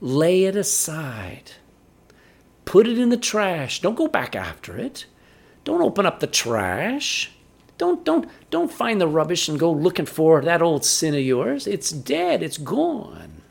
[0.00, 1.52] Lay it aside.
[2.64, 3.82] Put it in the trash.
[3.82, 5.04] Don't go back after it.
[5.64, 7.30] Don't open up the trash.
[7.76, 11.66] Don't don't don't find the rubbish and go looking for that old sin of yours.
[11.66, 12.42] It's dead.
[12.42, 13.42] It's gone.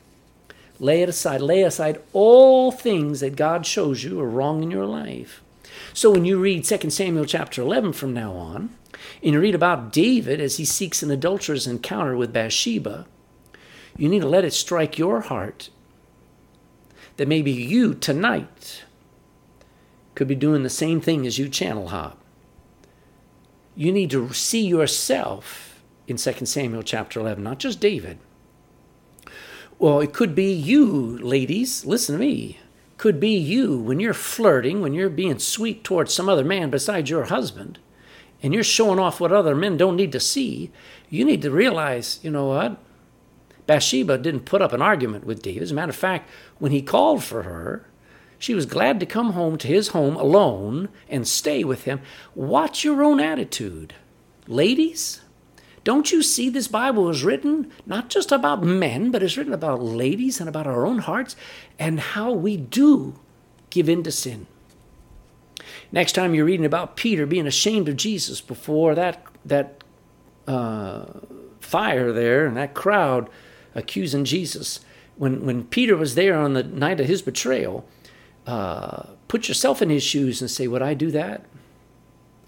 [0.79, 1.41] Lay it aside.
[1.41, 5.41] Lay aside all things that God shows you are wrong in your life.
[5.93, 8.75] So when you read 2 Samuel chapter 11 from now on,
[9.21, 13.05] and you read about David as he seeks an adulterous encounter with Bathsheba,
[13.97, 15.69] you need to let it strike your heart
[17.17, 18.83] that maybe you tonight
[20.15, 22.19] could be doing the same thing as you channel hop.
[23.75, 28.19] You need to see yourself in 2 Samuel chapter 11, not just David.
[29.79, 31.85] Well, it could be you, ladies.
[31.85, 32.59] Listen to me.
[33.03, 37.09] could be you when you're flirting, when you're being sweet towards some other man besides
[37.09, 37.77] your husband,
[38.41, 40.71] and you're showing off what other men don't need to see.
[41.09, 42.77] You need to realize, you know what?
[43.65, 45.63] Bathsheba didn't put up an argument with David.
[45.63, 47.85] As a matter of fact, when he called for her,
[48.43, 52.01] she was glad to come home to his home alone and stay with him.
[52.35, 53.93] Watch your own attitude.
[54.47, 55.21] Ladies,
[55.85, 59.81] don't you see this Bible is written not just about men, but it's written about
[59.81, 61.37] ladies and about our own hearts
[61.79, 63.17] and how we do
[63.69, 64.45] give in to sin.
[65.93, 69.81] Next time you're reading about Peter being ashamed of Jesus before that that
[70.47, 71.05] uh,
[71.61, 73.29] fire there and that crowd
[73.73, 74.81] accusing Jesus,
[75.15, 77.87] when when Peter was there on the night of his betrayal,
[78.45, 81.45] uh, put yourself in his shoes and say, "Would I do that?"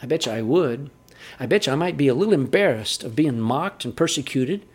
[0.01, 0.89] I bet you I would.
[1.39, 4.65] I bet you I might be a little embarrassed of being mocked and persecuted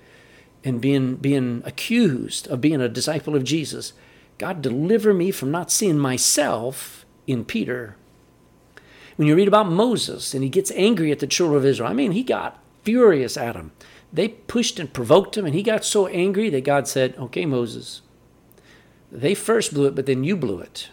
[0.65, 3.93] and being, being accused of being a disciple of Jesus.
[4.39, 7.97] God, deliver me from not seeing myself in Peter.
[9.17, 11.93] When you read about Moses and he gets angry at the children of Israel, I
[11.93, 13.73] mean, he got furious at them.
[14.13, 18.01] They pushed and provoked him, and he got so angry that God said, Okay, Moses,
[19.13, 20.89] they first blew it, but then you blew it.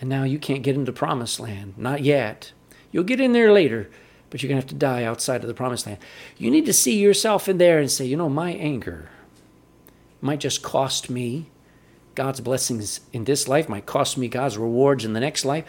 [0.00, 1.74] And now you can't get into promised land.
[1.76, 2.52] Not yet.
[2.92, 3.90] You'll get in there later,
[4.30, 5.98] but you're going to have to die outside of the promised land.
[6.36, 9.10] You need to see yourself in there and say, you know, my anger
[10.20, 11.50] might just cost me
[12.14, 15.64] God's blessings in this life, might cost me God's rewards in the next life.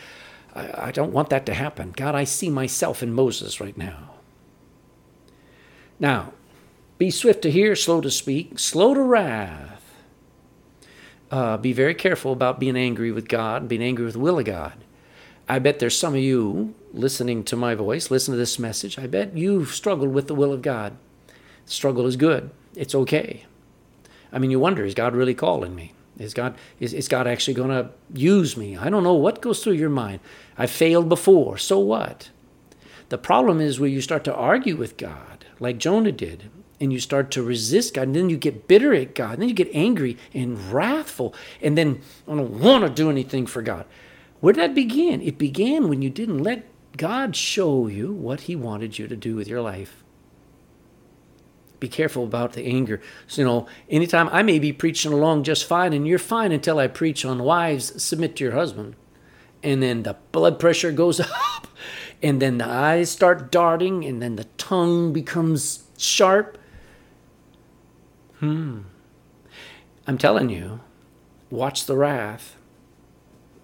[0.55, 1.91] I, I don't want that to happen.
[1.91, 4.15] God, I see myself in Moses right now.
[5.99, 6.33] Now,
[6.97, 9.78] be swift to hear, slow to speak, slow to wrath.
[11.31, 14.45] Uh, be very careful about being angry with God, being angry with the will of
[14.45, 14.73] God.
[15.47, 19.07] I bet there's some of you listening to my voice, listen to this message, I
[19.07, 20.97] bet you've struggled with the will of God.
[21.65, 22.49] struggle is good.
[22.75, 23.45] It's okay.
[24.31, 25.93] I mean, you wonder, is God really calling me?
[26.17, 28.77] Is God is, is God actually going to use me?
[28.77, 30.19] I don't know what goes through your mind.
[30.57, 31.57] I failed before.
[31.57, 32.29] So what?
[33.07, 36.49] The problem is where you start to argue with God, like Jonah did,
[36.79, 39.49] and you start to resist God, and then you get bitter at God, and then
[39.49, 43.85] you get angry and wrathful, and then I don't want to do anything for God.
[44.39, 45.21] Where did that begin?
[45.21, 46.65] It began when you didn't let
[46.97, 50.03] God show you what He wanted you to do with your life.
[51.79, 52.99] Be careful about the anger.
[53.27, 56.79] So, you know, anytime I may be preaching along just fine, and you're fine until
[56.79, 58.95] I preach on wives, submit to your husband.
[59.63, 61.67] And then the blood pressure goes up,
[62.21, 66.57] and then the eyes start darting, and then the tongue becomes sharp.
[68.39, 68.81] Hmm.
[70.07, 70.79] I'm telling you,
[71.49, 72.55] watch the wrath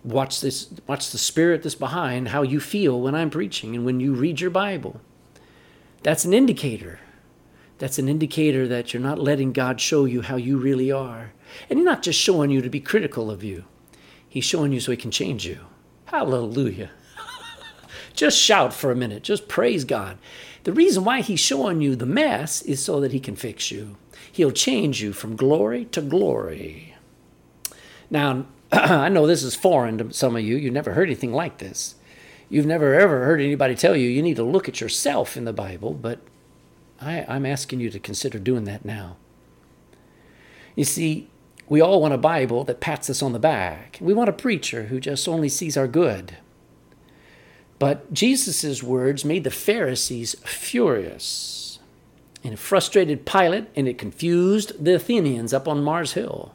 [0.05, 3.99] watch this watch the spirit that's behind how you feel when I'm preaching and when
[3.99, 5.01] you read your Bible.
[6.03, 6.99] That's an indicator.
[7.79, 11.33] That's an indicator that you're not letting God show you how you really are.
[11.69, 13.65] And He's not just showing you to be critical of you.
[14.29, 15.59] He's showing you so he can change you.
[16.05, 16.91] Hallelujah.
[18.13, 19.23] just shout for a minute.
[19.23, 20.17] Just praise God.
[20.63, 23.95] The reason why he's showing you the mess is so that he can fix you.
[24.35, 26.93] He'll change you from glory to glory.
[28.09, 30.57] Now, I know this is foreign to some of you.
[30.57, 31.95] You've never heard anything like this.
[32.49, 35.53] You've never ever heard anybody tell you you need to look at yourself in the
[35.53, 36.19] Bible, but
[36.99, 39.15] I, I'm asking you to consider doing that now.
[40.75, 41.29] You see,
[41.69, 43.97] we all want a Bible that pats us on the back.
[44.01, 46.35] We want a preacher who just only sees our good.
[47.79, 51.64] But Jesus' words made the Pharisees furious.
[52.45, 56.53] And it frustrated Pilate and it confused the Athenians up on Mars Hill.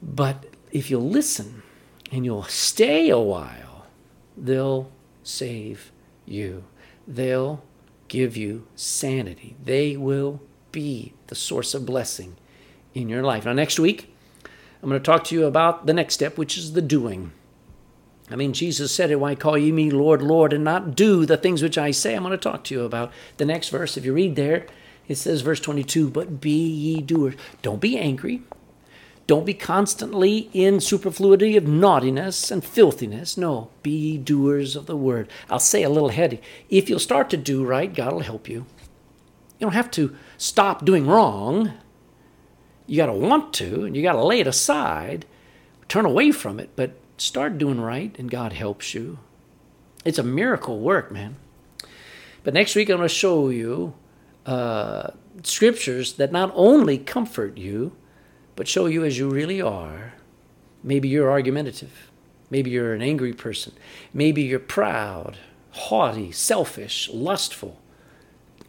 [0.00, 1.62] But if you'll listen
[2.10, 3.84] and you'll stay a while,
[4.34, 4.90] they'll
[5.22, 5.92] save
[6.24, 6.64] you.
[7.06, 7.62] They'll
[8.08, 9.56] give you sanity.
[9.62, 10.40] They will
[10.72, 12.36] be the source of blessing
[12.94, 13.44] in your life.
[13.44, 14.14] Now, next week,
[14.82, 17.32] I'm going to talk to you about the next step, which is the doing.
[18.30, 21.36] I mean, Jesus said it, Why call ye me Lord, Lord, and not do the
[21.36, 22.14] things which I say?
[22.14, 23.96] I'm going to talk to you about the next verse.
[23.96, 24.66] If you read there,
[25.08, 27.34] it says, verse 22, But be ye doers.
[27.60, 28.42] Don't be angry.
[29.26, 33.36] Don't be constantly in superfluity of naughtiness and filthiness.
[33.36, 35.28] No, be ye doers of the word.
[35.48, 36.40] I'll say a little heady.
[36.68, 38.66] If you'll start to do right, God will help you.
[39.58, 41.72] You don't have to stop doing wrong.
[42.86, 45.24] You got to want to, and you got to lay it aside,
[45.88, 49.18] turn away from it, but start doing right, and God helps you.
[50.04, 51.36] It's a miracle work, man.
[52.44, 53.94] But next week, I'm going to show you
[54.46, 55.10] uh,
[55.44, 57.92] scriptures that not only comfort you,
[58.56, 60.14] but show you as you really are.
[60.82, 62.10] Maybe you're argumentative.
[62.50, 63.72] Maybe you're an angry person.
[64.12, 65.38] Maybe you're proud,
[65.70, 67.80] haughty, selfish, lustful,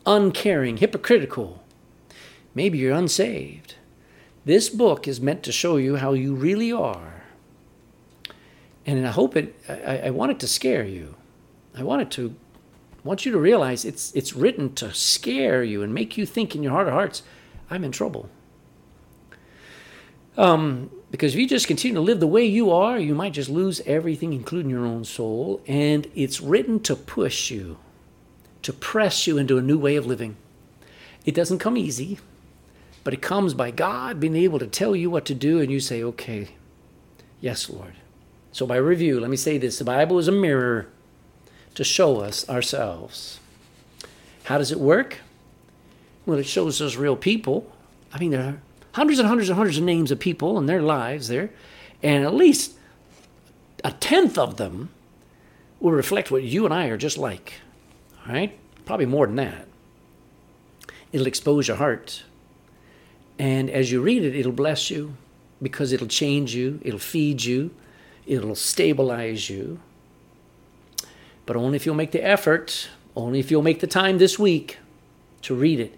[0.05, 1.63] uncaring, hypocritical.
[2.55, 3.75] Maybe you're unsaved.
[4.45, 7.22] This book is meant to show you how you really are.
[8.85, 11.15] And I hope it, I, I want it to scare you.
[11.75, 12.35] I want it to,
[13.03, 16.63] want you to realize it's, it's written to scare you and make you think in
[16.63, 17.23] your heart of hearts,
[17.69, 18.29] I'm in trouble.
[20.37, 23.49] Um, because if you just continue to live the way you are, you might just
[23.49, 25.61] lose everything, including your own soul.
[25.67, 27.77] And it's written to push you,
[28.63, 30.35] to press you into a new way of living.
[31.23, 32.19] It doesn't come easy,
[33.03, 35.79] but it comes by God being able to tell you what to do, and you
[35.79, 36.49] say, okay,
[37.39, 37.93] yes, Lord.
[38.53, 40.85] So, by review, let me say this the Bible is a mirror
[41.73, 43.39] to show us ourselves.
[44.43, 45.17] How does it work?
[46.27, 47.69] Well, it shows us real people.
[48.13, 50.83] I mean, there are hundreds and hundreds and hundreds of names of people and their
[50.83, 51.49] lives there,
[52.03, 52.73] and at least
[53.83, 54.89] a tenth of them
[55.79, 57.53] will reflect what you and I are just like.
[58.27, 58.55] All right?
[58.85, 59.67] Probably more than that.
[61.11, 62.23] It'll expose your heart.
[63.39, 65.15] And as you read it, it'll bless you
[65.59, 67.71] because it'll change you, it'll feed you,
[68.25, 69.79] it'll stabilize you.
[71.45, 74.77] But only if you'll make the effort, only if you'll make the time this week
[75.41, 75.97] to read it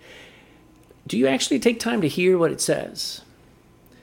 [1.08, 3.22] do you actually take time to hear what it says?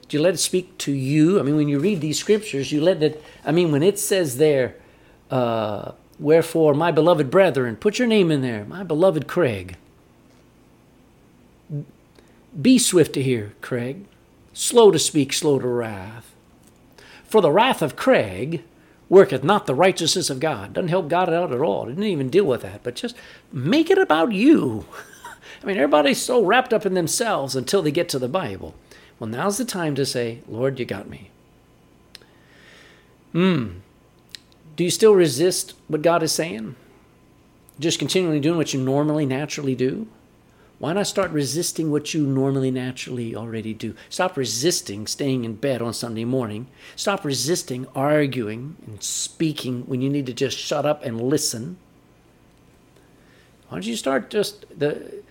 [0.07, 1.39] Do you let it speak to you?
[1.39, 4.37] I mean, when you read these scriptures, you let it, I mean, when it says
[4.37, 4.75] there,
[5.29, 9.77] uh, wherefore, my beloved brethren, put your name in there, my beloved Craig.
[12.61, 14.05] Be swift to hear, Craig,
[14.53, 16.32] slow to speak, slow to wrath.
[17.33, 18.61] For the wrath of Craig
[19.09, 20.73] worketh not the righteousness of God.
[20.73, 21.87] Doesn't help God out at all.
[21.87, 23.15] Didn't even deal with that, but just
[23.51, 24.85] make it about you.
[25.63, 28.75] I mean, everybody's so wrapped up in themselves until they get to the Bible.
[29.17, 31.31] Well, now's the time to say, Lord, you got me.
[33.31, 33.79] Hmm.
[34.75, 36.75] Do you still resist what God is saying?
[37.79, 40.07] Just continually doing what you normally, naturally do?
[40.79, 43.95] Why not start resisting what you normally, naturally already do?
[44.09, 46.67] Stop resisting staying in bed on Sunday morning.
[46.95, 51.77] Stop resisting arguing and speaking when you need to just shut up and listen.
[53.69, 55.23] Why don't you start just the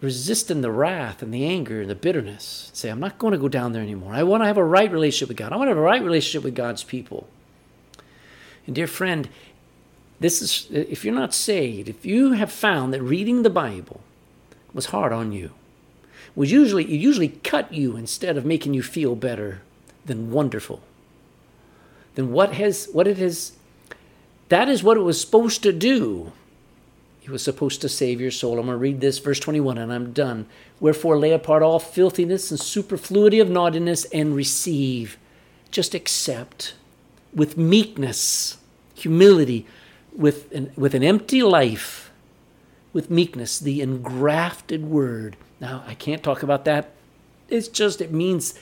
[0.00, 2.70] resisting the wrath and the anger and the bitterness.
[2.72, 4.14] Say, I'm not going to go down there anymore.
[4.14, 5.52] I want to have a right relationship with God.
[5.52, 7.28] I want to have a right relationship with God's people.
[8.66, 9.28] And dear friend,
[10.20, 14.00] this is if you're not saved, if you have found that reading the Bible
[14.72, 15.50] was hard on you,
[16.34, 19.60] was usually it usually cut you instead of making you feel better
[20.04, 20.80] than wonderful.
[22.14, 23.52] Then what has what it has
[24.48, 26.32] that is what it was supposed to do
[27.28, 28.58] he was supposed to save your soul.
[28.58, 30.46] I'm going to read this, verse 21, and I'm done.
[30.80, 35.18] Wherefore, lay apart all filthiness and superfluity of naughtiness and receive.
[35.70, 36.72] Just accept
[37.34, 38.56] with meekness,
[38.94, 39.66] humility,
[40.16, 42.07] with an, with an empty life,
[42.98, 45.36] with meekness, the engrafted word.
[45.60, 46.90] Now, I can't talk about that.
[47.48, 48.58] It's just, it means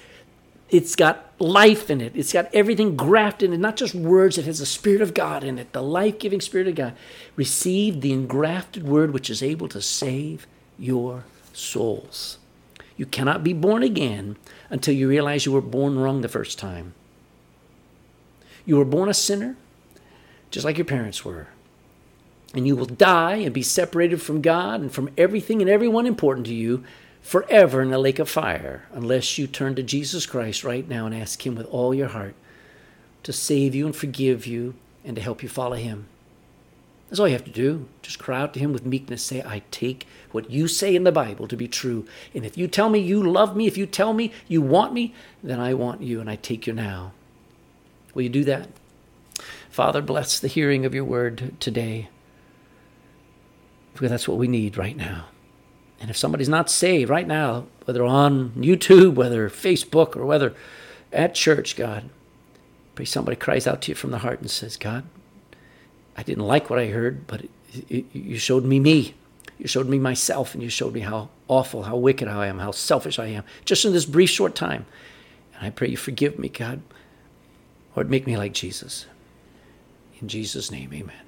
[0.69, 2.13] it's got life in it.
[2.15, 4.37] It's got everything grafted in it, not just words.
[4.37, 6.95] It has the Spirit of God in it, the life giving Spirit of God.
[7.35, 10.47] Receive the engrafted word which is able to save
[10.79, 11.25] your
[11.55, 12.37] souls.
[12.99, 14.37] You cannot be born again
[14.69, 16.93] until you realize you were born wrong the first time.
[18.67, 19.57] You were born a sinner,
[20.51, 21.49] just like your parents were.
[22.55, 26.47] And you will die and be separated from God and from everything and everyone important
[26.47, 26.85] to you
[27.21, 31.15] forever in the lake of fire unless you turn to Jesus Christ right now and
[31.15, 32.35] ask Him with all your heart
[33.25, 34.75] to save you and forgive you
[35.05, 36.07] and to help you follow Him.
[37.09, 37.89] That's all you have to do.
[38.03, 39.23] Just cry out to Him with meekness.
[39.23, 42.07] Say, I take what you say in the Bible to be true.
[42.35, 45.15] And if you tell me you love me, if you tell me you want me,
[45.43, 47.13] then I want you and I take you now.
[48.15, 48.69] Will you do that?
[49.71, 52.09] Father, bless the hearing of your word today.
[53.97, 55.27] Because that's what we need right now.
[56.01, 60.55] And if somebody's not saved right now, whether on YouTube, whether Facebook, or whether
[61.13, 62.11] at church, God,
[62.95, 65.05] pray somebody cries out to you from the heart and says, God,
[66.17, 67.51] I didn't like what I heard, but it,
[67.89, 69.15] it, you showed me me.
[69.59, 72.73] You showed me myself, and you showed me how awful, how wicked I am, how
[72.73, 74.85] selfish I am, just in this brief, short time.
[75.55, 76.83] And I pray you forgive me, God.
[77.95, 79.07] Lord, make me like Jesus.
[80.21, 81.26] In Jesus' name, amen.